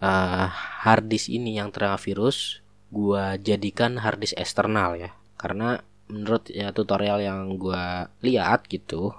uh, 0.00 0.46
harddisk 0.84 1.28
ini 1.28 1.60
yang 1.60 1.68
terkena 1.68 2.00
virus 2.00 2.64
gue 2.88 3.24
jadikan 3.44 4.00
harddisk 4.00 4.40
eksternal 4.40 4.96
ya. 4.96 5.12
Karena 5.36 5.76
menurut 6.08 6.48
ya 6.48 6.72
tutorial 6.72 7.20
yang 7.20 7.60
gue 7.60 7.84
lihat 8.24 8.64
gitu 8.72 9.12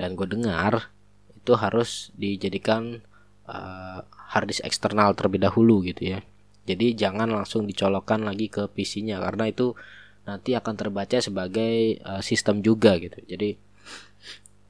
dan 0.00 0.16
gue 0.16 0.24
dengar 0.24 0.92
itu 1.36 1.52
harus 1.54 2.10
dijadikan 2.16 3.04
uh, 3.44 4.00
harddisk 4.32 4.64
eksternal 4.64 5.12
terlebih 5.12 5.44
dahulu 5.44 5.84
gitu 5.84 6.16
ya. 6.16 6.20
Jadi 6.66 6.98
jangan 6.98 7.30
langsung 7.30 7.68
dicolokkan 7.68 8.26
lagi 8.26 8.50
ke 8.50 8.66
PC-nya 8.66 9.22
karena 9.22 9.46
itu 9.46 9.78
nanti 10.26 10.58
akan 10.58 10.74
terbaca 10.74 11.22
sebagai 11.22 12.02
uh, 12.02 12.20
sistem 12.20 12.60
juga 12.60 12.98
gitu. 12.98 13.22
Jadi 13.24 13.54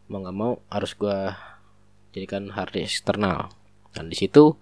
mau 0.06 0.22
nggak 0.22 0.36
mau 0.36 0.60
harus 0.68 0.92
gue 0.92 1.18
jadikan 2.12 2.52
hard 2.52 2.76
eksternal. 2.76 3.50
Dan 3.96 4.12
di 4.12 4.16
situ 4.16 4.54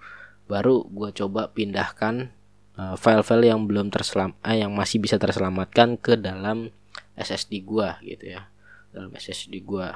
baru 0.46 0.87
gue 0.87 1.11
coba 1.11 1.50
pindahkan 1.50 2.30
uh, 2.78 2.94
file-file 2.94 3.50
yang 3.50 3.66
belum 3.66 3.90
terselam 3.90 4.38
eh, 4.46 4.62
yang 4.62 4.70
masih 4.70 5.02
bisa 5.02 5.18
terselamatkan 5.18 5.98
ke 5.98 6.14
dalam 6.14 6.70
SSD 7.18 7.66
gue 7.66 7.88
gitu 8.07 8.38
ya. 8.38 8.46
Dalam 8.94 9.11
SSD 9.12 9.61
gue 9.66 9.88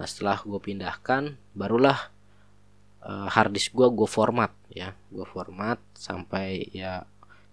nah 0.00 0.08
setelah 0.08 0.40
gue 0.40 0.56
pindahkan 0.56 1.36
barulah 1.52 2.08
uh, 3.04 3.28
hard 3.28 3.52
disk 3.52 3.76
gue 3.76 3.92
gue 3.92 4.08
format 4.08 4.48
ya. 4.72 4.96
Gue 5.12 5.28
format 5.28 5.76
sampai 5.92 6.72
ya 6.72 7.04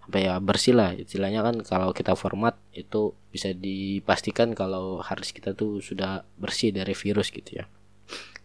sampai 0.08 0.24
ya 0.24 0.40
bersih 0.40 0.72
lah. 0.72 0.96
Istilahnya 0.96 1.44
kan 1.44 1.60
kalau 1.60 1.92
kita 1.92 2.16
format 2.16 2.56
itu 2.72 3.12
bisa 3.28 3.52
dipastikan 3.52 4.56
kalau 4.56 5.04
hard 5.04 5.20
disk 5.20 5.36
kita 5.36 5.52
tuh 5.52 5.84
sudah 5.84 6.24
bersih 6.40 6.72
dari 6.72 6.96
virus 6.96 7.28
gitu 7.28 7.60
ya. 7.60 7.68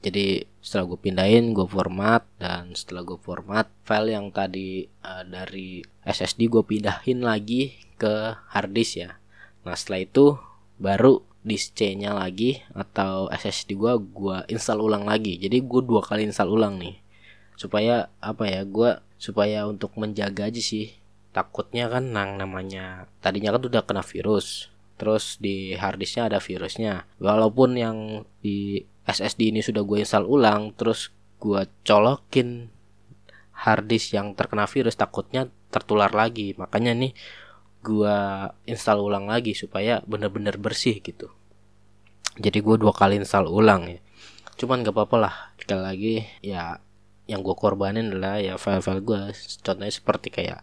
Jadi 0.04 0.44
setelah 0.60 0.92
gue 0.92 1.00
pindahin 1.00 1.56
gue 1.56 1.64
format 1.64 2.28
dan 2.36 2.76
setelah 2.76 3.08
gue 3.08 3.16
format 3.16 3.72
file 3.88 4.12
yang 4.12 4.28
tadi 4.36 4.92
uh, 5.08 5.24
dari 5.24 5.80
SSD 6.04 6.52
gue 6.52 6.68
pindahin 6.68 7.24
lagi 7.24 7.80
ke 7.96 8.36
hard 8.52 8.76
disk 8.76 9.00
ya. 9.00 9.16
Nah 9.64 9.80
setelah 9.80 10.04
itu 10.04 10.36
baru 10.84 11.24
disk 11.48 11.80
C 11.80 11.96
nya 11.96 12.12
lagi 12.12 12.60
atau 12.76 13.32
SSD 13.32 13.80
gue 13.80 13.94
gue 14.12 14.38
install 14.52 14.84
ulang 14.84 15.08
lagi. 15.08 15.40
Jadi 15.40 15.64
gue 15.64 15.80
dua 15.80 16.04
kali 16.04 16.28
install 16.28 16.52
ulang 16.52 16.76
nih. 16.76 17.00
Supaya 17.56 18.12
apa 18.20 18.52
ya 18.52 18.68
gue 18.68 19.00
supaya 19.16 19.64
untuk 19.64 19.96
menjaga 19.96 20.52
aja 20.52 20.60
sih 20.60 21.00
takutnya 21.34 21.90
kan 21.90 22.14
nang 22.14 22.38
namanya 22.38 23.10
tadinya 23.20 23.52
kan 23.58 23.66
udah 23.66 23.84
kena 23.84 24.06
virus 24.06 24.70
terus 24.98 25.42
di 25.42 25.74
harddisknya 25.74 26.30
ada 26.32 26.40
virusnya. 26.40 27.10
Walaupun 27.20 27.76
yang 27.76 27.98
di 28.40 28.86
SSD 29.04 29.52
ini 29.52 29.60
sudah 29.60 29.84
gue 29.84 30.00
install 30.00 30.30
ulang 30.30 30.72
terus 30.78 31.12
gue 31.42 31.68
colokin 31.84 32.72
harddisk 33.52 34.16
yang 34.16 34.32
terkena 34.38 34.64
virus 34.70 34.96
takutnya 34.96 35.50
tertular 35.74 36.14
lagi. 36.14 36.56
Makanya 36.56 36.96
nih 36.96 37.12
gue 37.84 38.18
install 38.70 39.04
ulang 39.04 39.28
lagi 39.28 39.58
supaya 39.58 40.00
bener-bener 40.08 40.56
bersih 40.56 41.04
gitu. 41.04 41.34
Jadi 42.40 42.64
gue 42.64 42.76
dua 42.80 42.96
kali 42.96 43.20
install 43.20 43.50
ulang 43.50 43.92
ya. 43.92 44.00
Cuman 44.56 44.86
gak 44.86 44.94
apa-apa 44.94 45.16
lah 45.20 45.36
sekali 45.60 45.82
lagi 45.84 46.16
ya 46.46 46.80
yang 47.28 47.40
gue 47.40 47.56
korbanin 47.56 48.12
adalah 48.14 48.40
ya 48.40 48.60
file-file 48.60 49.04
gue 49.04 49.22
contohnya 49.64 49.92
seperti 49.92 50.28
kayak 50.28 50.60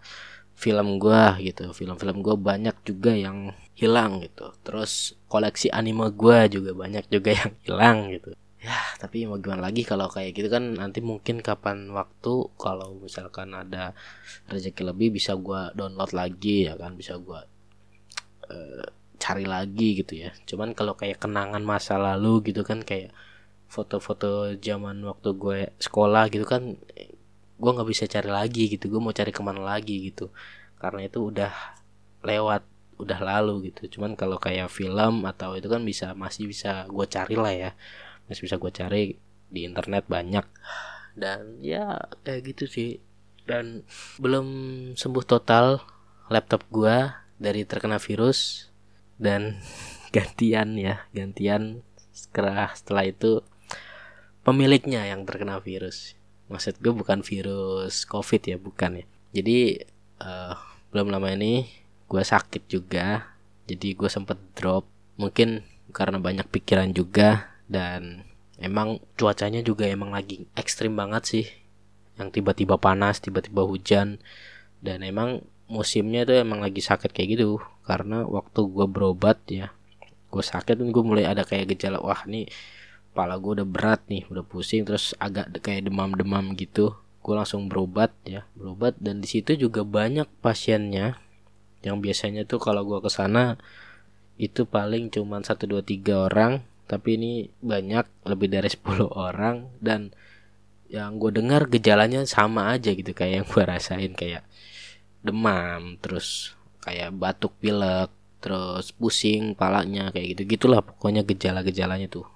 film 0.61 1.01
gue 1.01 1.25
gitu. 1.41 1.73
Film-film 1.73 2.21
gue 2.21 2.37
banyak 2.37 2.77
juga 2.85 3.17
yang 3.17 3.57
hilang 3.73 4.21
gitu. 4.21 4.53
Terus 4.61 5.17
koleksi 5.33 5.73
anime 5.73 6.13
gue 6.13 6.39
juga 6.53 6.77
banyak 6.77 7.09
juga 7.09 7.33
yang 7.41 7.53
hilang 7.65 7.99
gitu. 8.13 8.37
Ya 8.61 8.77
tapi 9.01 9.25
mau 9.25 9.41
gimana 9.41 9.73
lagi 9.73 9.89
kalau 9.89 10.13
kayak 10.13 10.37
gitu 10.37 10.53
kan 10.53 10.77
nanti 10.77 11.01
mungkin 11.01 11.41
kapan 11.41 11.89
waktu 11.97 12.53
kalau 12.61 12.93
misalkan 13.01 13.57
ada 13.57 13.97
rezeki 14.53 14.93
lebih 14.93 15.17
bisa 15.17 15.33
gue 15.33 15.73
download 15.73 16.13
lagi 16.13 16.69
ya 16.69 16.77
kan 16.77 16.93
bisa 16.93 17.17
gue 17.17 17.41
uh, 18.53 18.85
cari 19.17 19.49
lagi 19.49 20.05
gitu 20.05 20.29
ya. 20.29 20.37
Cuman 20.45 20.77
kalau 20.77 20.93
kayak 20.93 21.25
kenangan 21.25 21.65
masa 21.65 21.97
lalu 21.97 22.53
gitu 22.53 22.61
kan 22.61 22.85
kayak 22.85 23.17
foto-foto 23.71 24.53
zaman 24.61 25.01
waktu 25.09 25.31
gue 25.41 25.59
sekolah 25.81 26.29
gitu 26.29 26.45
kan 26.45 26.77
gue 27.61 27.71
nggak 27.77 27.89
bisa 27.93 28.05
cari 28.09 28.31
lagi 28.33 28.73
gitu 28.73 28.89
gue 28.89 29.01
mau 29.01 29.13
cari 29.13 29.31
ke 29.31 29.43
mana 29.45 29.61
lagi 29.61 30.09
gitu. 30.09 30.33
Karena 30.81 31.05
itu 31.05 31.29
udah 31.29 31.53
lewat 32.25 32.63
udah 32.97 33.21
lalu 33.21 33.73
gitu. 33.73 34.01
Cuman 34.01 34.17
kalau 34.17 34.41
kayak 34.41 34.73
film 34.73 35.29
atau 35.29 35.57
itu 35.57 35.69
kan 35.69 35.85
bisa 35.85 36.17
masih 36.17 36.49
bisa 36.49 36.89
gue 36.89 37.07
cari 37.07 37.37
lah 37.37 37.53
ya. 37.53 37.71
Masih 38.27 38.49
bisa 38.49 38.57
gue 38.57 38.73
cari 38.73 39.03
di 39.53 39.61
internet 39.69 40.09
banyak. 40.09 40.47
Dan 41.13 41.61
ya 41.61 42.01
kayak 42.25 42.57
gitu 42.57 42.65
sih. 42.65 42.91
Dan 43.45 43.85
belum 44.17 44.47
sembuh 44.97 45.25
total 45.29 45.81
laptop 46.33 46.65
gue 46.73 46.97
dari 47.41 47.65
terkena 47.69 48.01
virus 48.01 48.71
dan 49.21 49.61
gantian 50.15 50.75
ya 50.75 51.07
gantian 51.15 51.85
setelah 52.11 52.75
setelah 52.75 53.07
itu 53.07 53.41
pemiliknya 54.43 55.07
yang 55.07 55.23
terkena 55.23 55.63
virus 55.63 56.19
maksud 56.51 56.83
gue 56.83 56.91
bukan 56.91 57.23
virus 57.23 58.05
covid 58.05 58.43
ya 58.43 58.57
bukan 58.59 59.01
ya. 59.01 59.07
Jadi 59.31 59.87
uh, 60.21 60.55
belum 60.91 61.15
lama 61.15 61.31
ini 61.31 61.71
gue 62.11 62.23
sakit 62.23 62.67
juga. 62.67 63.31
Jadi 63.71 63.95
gue 63.95 64.11
sempet 64.11 64.37
drop 64.59 64.85
mungkin 65.15 65.63
karena 65.95 66.19
banyak 66.19 66.51
pikiran 66.51 66.91
juga 66.91 67.55
dan 67.71 68.27
emang 68.59 68.99
cuacanya 69.15 69.63
juga 69.63 69.87
emang 69.87 70.11
lagi 70.11 70.51
ekstrim 70.59 70.99
banget 70.99 71.23
sih. 71.25 71.47
Yang 72.19 72.43
tiba-tiba 72.43 72.77
panas 72.77 73.23
tiba-tiba 73.23 73.63
hujan 73.63 74.19
dan 74.83 75.07
emang 75.07 75.47
musimnya 75.71 76.27
tuh 76.27 76.43
emang 76.43 76.59
lagi 76.59 76.83
sakit 76.83 77.15
kayak 77.15 77.39
gitu. 77.39 77.63
Karena 77.87 78.27
waktu 78.27 78.61
gue 78.67 78.87
berobat 78.91 79.39
ya 79.47 79.71
gue 80.31 80.45
sakit 80.47 80.79
dan 80.79 80.89
gue 80.95 81.03
mulai 81.03 81.27
ada 81.27 81.43
kayak 81.43 81.75
gejala 81.75 81.99
wah 81.99 82.23
nih 82.23 82.47
kepala 83.11 83.37
gue 83.43 83.61
udah 83.61 83.69
berat 83.69 84.01
nih 84.07 84.25
udah 84.31 84.47
pusing 84.47 84.87
terus 84.87 85.13
agak 85.19 85.51
kayak 85.61 85.91
demam-demam 85.91 86.55
gitu. 86.55 86.95
Gue 87.21 87.35
langsung 87.37 87.67
berobat 87.67 88.15
ya 88.25 88.47
berobat. 88.55 88.97
Dan 89.03 89.21
di 89.21 89.29
situ 89.29 89.59
juga 89.59 89.83
banyak 89.83 90.31
pasiennya 90.41 91.19
yang 91.83 91.99
biasanya 91.99 92.47
tuh 92.47 92.63
kalau 92.63 92.87
gue 92.87 93.03
ke 93.03 93.11
sana 93.11 93.59
itu 94.41 94.65
paling 94.65 95.13
cuma 95.13 95.43
satu 95.43 95.67
dua 95.67 95.83
tiga 95.85 96.31
orang. 96.31 96.63
Tapi 96.91 97.21
ini 97.21 97.33
banyak 97.63 98.27
lebih 98.27 98.51
dari 98.51 98.67
10 98.67 99.07
orang. 99.31 99.71
Dan 99.79 100.11
yang 100.91 101.23
gue 101.23 101.31
dengar 101.31 101.71
gejalanya 101.71 102.27
sama 102.27 102.75
aja 102.75 102.91
gitu 102.91 103.15
kayak 103.15 103.35
yang 103.43 103.47
gue 103.47 103.63
rasain 103.63 104.13
kayak 104.19 104.43
demam 105.23 105.95
terus 106.03 106.59
kayak 106.83 107.15
batuk 107.15 107.55
pilek 107.63 108.11
terus 108.43 108.91
pusing 108.97 109.55
palanya 109.55 110.11
kayak 110.11 110.35
gitu 110.35 110.57
gitulah 110.59 110.83
pokoknya 110.83 111.23
gejala-gejalanya 111.23 112.11
tuh 112.11 112.27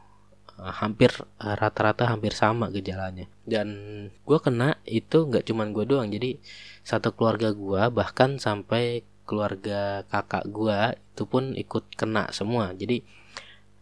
hampir 0.59 1.11
eh, 1.43 1.57
rata-rata 1.57 2.07
hampir 2.07 2.33
sama 2.37 2.71
gejalanya. 2.71 3.27
Dan 3.43 3.69
gue 4.23 4.39
kena 4.39 4.79
itu 4.87 5.27
nggak 5.27 5.45
cuman 5.51 5.75
gue 5.75 5.85
doang. 5.89 6.09
Jadi 6.11 6.39
satu 6.87 7.15
keluarga 7.17 7.51
gue 7.51 7.83
bahkan 7.91 8.39
sampai 8.39 9.03
keluarga 9.25 10.05
kakak 10.13 10.45
gue 10.53 10.79
itu 10.95 11.25
pun 11.27 11.57
ikut 11.57 11.85
kena 11.97 12.31
semua. 12.31 12.71
Jadi 12.77 13.03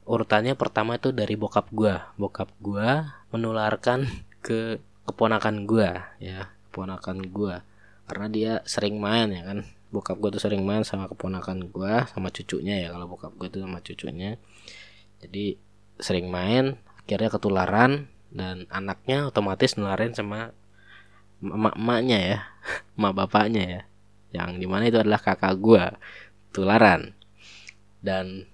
urutannya 0.03 0.59
pertama 0.59 0.99
itu 0.99 1.15
dari 1.15 1.39
bokap 1.39 1.71
gue 1.71 1.95
bokap 2.19 2.51
gue 2.59 3.07
menularkan 3.31 4.07
ke 4.47 4.83
keponakan 5.07 5.67
gue 5.67 5.91
ya 6.19 6.51
keponakan 6.71 7.31
gue 7.31 7.55
karena 8.11 8.27
dia 8.31 8.53
sering 8.65 8.97
main 8.99 9.29
ya 9.31 9.43
kan. 9.45 9.61
Bokap 9.93 10.17
gue 10.25 10.33
tuh 10.33 10.41
sering 10.41 10.65
main 10.65 10.89
sama 10.89 11.05
keponakan 11.05 11.69
gue 11.69 11.93
sama 12.09 12.33
cucunya 12.33 12.81
ya 12.81 12.89
kalau 12.97 13.13
bokap 13.13 13.37
gue 13.37 13.49
tuh 13.53 13.61
sama 13.61 13.79
cucunya. 13.85 14.41
Jadi 15.21 15.72
sering 16.03 16.29
main 16.29 16.77
akhirnya 17.07 17.31
ketularan 17.35 17.93
dan 18.33 18.65
anaknya 18.73 19.29
otomatis 19.29 19.77
nularin 19.77 20.17
sama 20.17 20.57
emak-emaknya 21.43 22.19
ya 22.19 22.39
emak 22.97 23.13
bapaknya 23.13 23.63
ya. 23.63 23.83
Yang 24.33 24.65
di 24.65 24.67
mana 24.71 24.89
itu 24.89 24.97
adalah 24.97 25.21
kakak 25.21 25.61
gue 25.61 25.85
tularan. 26.57 27.13
Dan 28.01 28.49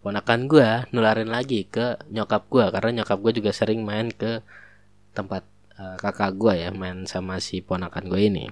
ponakan 0.00 0.48
gue 0.48 0.68
nularin 0.96 1.28
lagi 1.28 1.68
ke 1.68 2.00
nyokap 2.08 2.48
gue 2.48 2.64
karena 2.72 3.04
nyokap 3.04 3.18
gue 3.20 3.32
juga 3.40 3.50
sering 3.52 3.84
main 3.84 4.08
ke 4.08 4.40
tempat 5.12 5.44
uh, 5.76 5.96
kakak 6.00 6.36
gue 6.36 6.54
ya 6.64 6.68
main 6.72 7.04
sama 7.04 7.36
si 7.44 7.60
ponakan 7.60 8.08
gue 8.08 8.20
ini. 8.24 8.46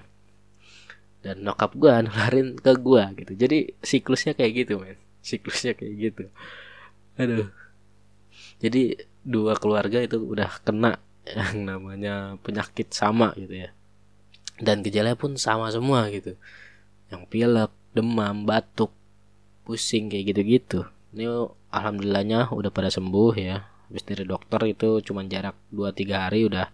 Dan 1.25 1.41
nyokap 1.41 1.73
gue 1.73 1.93
nularin 2.05 2.53
ke 2.53 2.71
gue 2.77 3.03
gitu. 3.25 3.31
Jadi 3.33 3.57
siklusnya 3.81 4.37
kayak 4.37 4.51
gitu 4.61 4.77
men. 4.77 5.01
Siklusnya 5.25 5.73
kayak 5.73 5.93
gitu. 5.97 6.23
Aduh 7.17 7.62
jadi 8.63 8.95
dua 9.27 9.59
keluarga 9.59 9.99
itu 9.99 10.23
udah 10.23 10.63
kena 10.63 11.03
yang 11.27 11.67
namanya 11.67 12.39
penyakit 12.39 12.95
sama 12.95 13.35
gitu 13.35 13.67
ya. 13.67 13.69
Dan 14.59 14.79
gejalanya 14.79 15.19
pun 15.19 15.35
sama 15.35 15.67
semua 15.71 16.07
gitu. 16.11 16.39
Yang 17.11 17.23
pilek 17.27 17.71
demam 17.91 18.47
batuk 18.47 18.91
pusing 19.63 20.11
kayak 20.11 20.35
gitu-gitu. 20.35 20.87
Ini 21.15 21.27
alhamdulillahnya 21.71 22.51
udah 22.51 22.71
pada 22.71 22.91
sembuh 22.91 23.33
ya. 23.35 23.67
Habis 23.89 24.03
dari 24.03 24.23
dokter 24.27 24.61
itu 24.67 24.99
cuma 25.05 25.23
jarak 25.25 25.55
2-3 25.71 26.23
hari 26.27 26.45
udah 26.47 26.67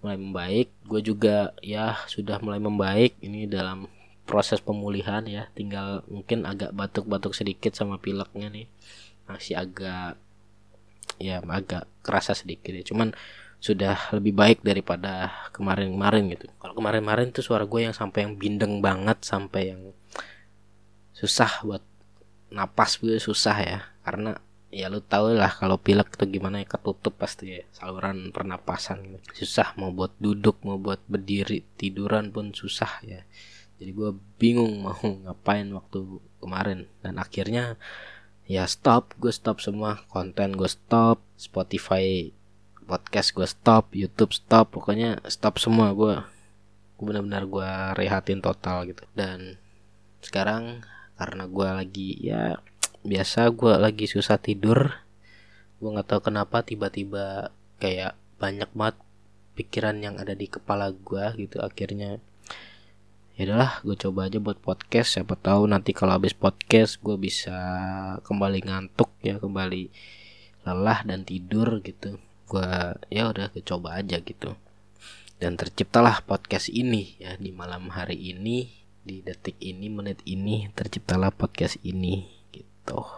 mulai 0.00 0.16
membaik. 0.16 0.68
Gue 0.86 1.00
juga 1.02 1.52
ya 1.60 1.98
sudah 2.06 2.38
mulai 2.40 2.62
membaik. 2.62 3.18
Ini 3.20 3.50
dalam 3.50 3.90
proses 4.24 4.62
pemulihan 4.62 5.26
ya. 5.26 5.50
Tinggal 5.52 6.06
mungkin 6.06 6.46
agak 6.46 6.72
batuk-batuk 6.72 7.34
sedikit 7.34 7.74
sama 7.74 7.98
pileknya 7.98 8.48
nih. 8.48 8.66
Masih 9.26 9.58
agak 9.58 10.16
ya 11.20 11.44
agak 11.44 11.86
kerasa 12.00 12.32
sedikit 12.32 12.72
ya. 12.72 12.82
Cuman 12.82 13.12
sudah 13.60 14.08
lebih 14.16 14.32
baik 14.32 14.64
daripada 14.64 15.28
kemarin-kemarin 15.52 16.32
gitu. 16.32 16.48
Kalau 16.56 16.72
kemarin-kemarin 16.72 17.28
itu 17.28 17.44
suara 17.44 17.68
gue 17.68 17.84
yang 17.84 17.92
sampai 17.92 18.24
yang 18.24 18.34
bindeng 18.40 18.80
banget 18.80 19.20
sampai 19.20 19.76
yang 19.76 19.92
susah 21.12 21.60
buat 21.60 21.84
napas 22.48 22.96
gue 22.96 23.20
susah 23.20 23.56
ya. 23.60 23.78
Karena 24.00 24.32
ya 24.72 24.88
lu 24.88 25.04
tau 25.04 25.28
lah 25.28 25.52
kalau 25.52 25.76
pilek 25.76 26.16
tuh 26.16 26.24
gimana 26.24 26.64
ya 26.64 26.66
ketutup 26.66 27.20
pasti 27.20 27.58
ya 27.58 27.62
saluran 27.74 28.30
pernapasan 28.30 29.18
gitu. 29.18 29.44
susah 29.44 29.74
mau 29.74 29.90
buat 29.90 30.14
duduk 30.22 30.62
mau 30.62 30.78
buat 30.78 31.02
berdiri 31.10 31.66
tiduran 31.76 32.32
pun 32.32 32.56
susah 32.56 33.04
ya. 33.04 33.20
Jadi 33.76 33.92
gue 33.92 34.10
bingung 34.40 34.84
mau 34.84 34.96
ngapain 35.28 35.68
waktu 35.68 36.00
kemarin. 36.40 36.88
Dan 37.04 37.20
akhirnya 37.20 37.76
ya 38.50 38.66
stop. 38.66 39.14
Gue 39.22 39.30
stop 39.30 39.62
semua 39.62 40.02
konten 40.10 40.58
gue 40.58 40.66
stop. 40.66 41.22
Spotify 41.38 42.34
podcast 42.82 43.30
gue 43.30 43.46
stop. 43.46 43.94
YouTube 43.94 44.34
stop. 44.34 44.74
Pokoknya 44.74 45.22
stop 45.30 45.62
semua. 45.62 45.94
Gue 45.94 46.18
gue 46.98 47.04
benar-benar 47.06 47.46
gue 47.46 47.70
rehatin 47.94 48.42
total 48.42 48.90
gitu. 48.90 49.06
Dan 49.14 49.54
sekarang 50.18 50.82
karena 51.14 51.46
gue 51.46 51.68
lagi 51.70 52.10
ya 52.18 52.58
biasa 53.06 53.54
gue 53.54 53.72
lagi 53.78 54.10
susah 54.10 54.42
tidur. 54.42 54.98
Gue 55.78 55.88
nggak 55.94 56.10
tahu 56.10 56.20
kenapa 56.26 56.66
tiba-tiba 56.66 57.54
kayak 57.78 58.18
banyak 58.42 58.68
banget 58.74 58.98
pikiran 59.54 60.02
yang 60.02 60.18
ada 60.18 60.34
di 60.34 60.50
kepala 60.50 60.90
gue 60.90 61.24
gitu. 61.38 61.62
Akhirnya 61.62 62.18
ya 63.40 63.48
udahlah 63.48 63.80
gue 63.80 63.96
coba 63.96 64.28
aja 64.28 64.36
buat 64.36 64.60
podcast. 64.60 65.16
Siapa 65.16 65.32
tahu 65.32 65.64
nanti 65.64 65.96
kalau 65.96 66.12
habis 66.12 66.36
podcast 66.36 67.00
gue 67.00 67.16
bisa 67.16 67.56
kembali 68.20 68.68
ngantuk 68.68 69.08
ya 69.24 69.40
kembali 69.40 69.88
lelah 70.68 71.00
dan 71.08 71.24
tidur 71.24 71.80
gitu. 71.80 72.20
Gue 72.44 72.68
ya 73.08 73.32
udah 73.32 73.48
gue 73.48 73.64
coba 73.64 73.96
aja 73.96 74.20
gitu. 74.20 74.60
Dan 75.40 75.56
terciptalah 75.56 76.20
podcast 76.20 76.68
ini 76.68 77.16
ya 77.16 77.40
di 77.40 77.48
malam 77.48 77.88
hari 77.88 78.20
ini 78.20 78.68
di 79.00 79.24
detik 79.24 79.56
ini 79.56 79.88
menit 79.88 80.20
ini 80.28 80.68
terciptalah 80.76 81.32
podcast 81.32 81.80
ini 81.80 82.28
gitu. 82.52 83.08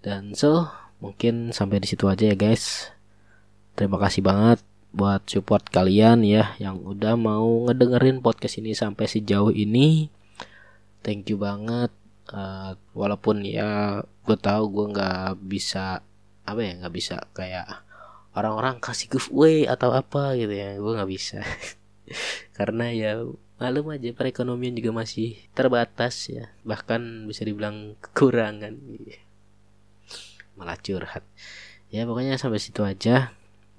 Dan 0.00 0.32
so 0.32 0.64
mungkin 1.04 1.52
sampai 1.52 1.84
di 1.84 1.92
situ 1.92 2.08
aja 2.08 2.24
ya 2.24 2.36
guys. 2.40 2.88
Terima 3.76 4.00
kasih 4.00 4.24
banget 4.24 4.64
buat 4.90 5.22
support 5.30 5.70
kalian 5.70 6.26
ya 6.26 6.58
yang 6.58 6.82
udah 6.82 7.14
mau 7.14 7.70
ngedengerin 7.70 8.18
podcast 8.18 8.58
ini 8.58 8.74
sampai 8.74 9.06
sejauh 9.06 9.54
ini. 9.54 10.10
Thank 11.06 11.30
you 11.30 11.38
banget. 11.38 11.94
Uh, 12.30 12.78
walaupun 12.94 13.42
ya 13.42 14.02
gue 14.02 14.38
tahu 14.38 14.70
gue 14.70 14.86
nggak 14.94 15.42
bisa 15.46 16.02
apa 16.46 16.60
ya 16.62 16.78
nggak 16.78 16.94
bisa 16.94 17.26
kayak 17.34 17.66
orang-orang 18.34 18.78
kasih 18.78 19.10
giveaway 19.10 19.66
atau 19.66 19.94
apa 19.94 20.34
gitu 20.34 20.54
ya. 20.54 20.74
Gue 20.78 20.92
nggak 20.98 21.10
bisa. 21.10 21.40
Karena 22.58 22.90
ya 22.90 23.22
malum 23.62 23.94
aja 23.94 24.10
perekonomian 24.10 24.74
juga 24.74 24.90
masih 24.90 25.38
terbatas 25.54 26.26
ya. 26.26 26.50
Bahkan 26.66 27.30
bisa 27.30 27.46
dibilang 27.46 27.94
kekurangan. 28.02 28.74
Malah 30.58 30.78
curhat. 30.82 31.22
Ya 31.94 32.06
pokoknya 32.06 32.34
sampai 32.38 32.58
situ 32.58 32.82
aja. 32.82 33.34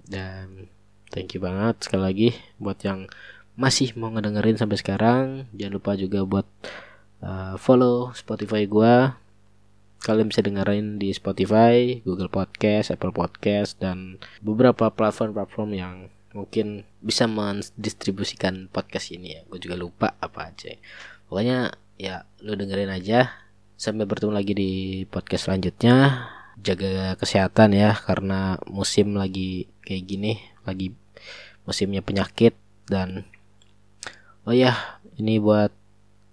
Dan 0.07 0.71
thank 1.11 1.35
you 1.35 1.43
banget 1.43 1.83
sekali 1.83 2.01
lagi 2.01 2.29
buat 2.57 2.79
yang 2.81 3.11
masih 3.59 3.93
mau 3.99 4.09
ngedengerin 4.09 4.57
sampai 4.57 4.79
sekarang. 4.79 5.45
Jangan 5.53 5.73
lupa 5.75 5.91
juga 5.99 6.19
buat 6.23 6.47
uh, 7.21 7.55
follow 7.59 8.15
Spotify 8.15 8.65
gua. 8.65 9.19
Kalian 10.01 10.33
bisa 10.33 10.41
dengerin 10.41 10.97
di 10.97 11.13
Spotify, 11.13 12.01
Google 12.01 12.31
Podcast, 12.31 12.89
Apple 12.89 13.13
Podcast 13.13 13.77
dan 13.77 14.17
beberapa 14.41 14.89
platform-platform 14.89 15.69
yang 15.77 15.95
mungkin 16.33 16.87
bisa 17.03 17.29
mendistribusikan 17.29 18.65
podcast 18.73 19.13
ini 19.13 19.37
ya. 19.37 19.41
Gue 19.45 19.61
juga 19.61 19.77
lupa 19.77 20.17
apa 20.17 20.49
aja. 20.49 20.73
Pokoknya 21.29 21.77
ya 22.01 22.25
lu 22.41 22.57
dengerin 22.57 22.89
aja. 22.89 23.29
Sampai 23.77 24.09
bertemu 24.09 24.33
lagi 24.33 24.53
di 24.57 24.71
podcast 25.05 25.45
selanjutnya. 25.45 26.25
Jaga 26.57 27.13
kesehatan 27.17 27.77
ya 27.77 27.93
karena 27.93 28.57
musim 28.65 29.13
lagi 29.13 29.70
kayak 29.85 30.03
gini 30.07 30.41
lagi 30.65 30.93
musimnya 31.65 32.01
penyakit 32.01 32.57
dan 32.89 33.25
oh 34.45 34.55
ya 34.55 35.01
ini 35.17 35.37
buat 35.37 35.69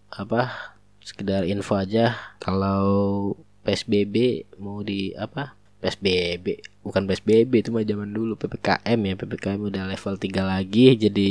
apa 0.08 0.74
sekedar 1.04 1.44
info 1.44 1.76
aja 1.76 2.16
kalau 2.40 3.32
PSBB 3.64 4.48
mau 4.60 4.80
di 4.80 5.12
apa 5.12 5.56
PSBB 5.78 6.64
bukan 6.82 7.04
PSBB 7.04 7.52
itu 7.64 7.70
mah 7.70 7.84
zaman 7.84 8.10
dulu 8.10 8.34
PPKM 8.40 8.98
ya 8.98 9.14
PPKM 9.14 9.60
udah 9.60 9.84
level 9.88 10.14
3 10.16 10.42
lagi 10.42 10.86
jadi 10.96 11.30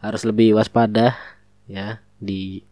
harus 0.00 0.22
lebih 0.22 0.54
waspada 0.54 1.18
ya 1.66 1.98
di 2.22 2.62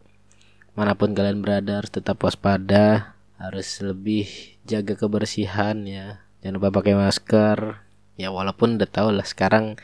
mana 0.75 0.95
pun 0.99 1.15
kalian 1.15 1.43
berada 1.43 1.83
harus 1.83 1.91
tetap 1.91 2.19
waspada 2.23 3.15
harus 3.39 3.83
lebih 3.85 4.27
jaga 4.65 4.97
kebersihan 4.97 5.85
ya. 5.85 6.25
Jangan 6.41 6.55
lupa 6.61 6.81
pakai 6.81 6.97
masker 6.97 7.84
ya 8.15 8.31
walaupun 8.31 8.79
udah 8.79 8.91
tau 8.91 9.11
lah 9.11 9.27
sekarang 9.27 9.79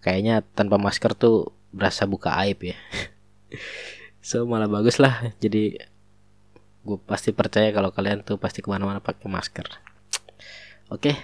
kayaknya 0.00 0.42
tanpa 0.56 0.80
masker 0.80 1.14
tuh 1.14 1.54
berasa 1.70 2.08
buka 2.08 2.34
aib 2.46 2.74
ya 2.74 2.76
so 4.28 4.42
malah 4.48 4.66
bagus 4.66 4.98
lah 4.98 5.32
jadi 5.38 5.86
gue 6.80 6.98
pasti 7.04 7.30
percaya 7.30 7.70
kalau 7.70 7.92
kalian 7.92 8.24
tuh 8.24 8.40
pasti 8.40 8.64
ke 8.64 8.68
mana-mana 8.72 8.98
pakai 8.98 9.28
masker 9.28 9.90
Oke, 10.90 11.14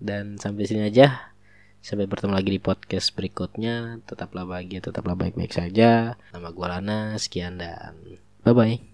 dan 0.00 0.40
sampai 0.40 0.64
sini 0.64 0.88
aja. 0.88 1.36
Sampai 1.84 2.08
bertemu 2.08 2.32
lagi 2.32 2.56
di 2.56 2.60
podcast 2.60 3.12
berikutnya. 3.12 4.00
Tetaplah 4.08 4.48
bahagia, 4.48 4.80
tetaplah 4.80 5.12
baik-baik 5.12 5.52
saja. 5.52 6.16
Nama 6.32 6.48
gue 6.48 6.66
Lana, 6.66 7.20
sekian 7.20 7.60
dan 7.60 8.00
bye-bye. 8.40 8.90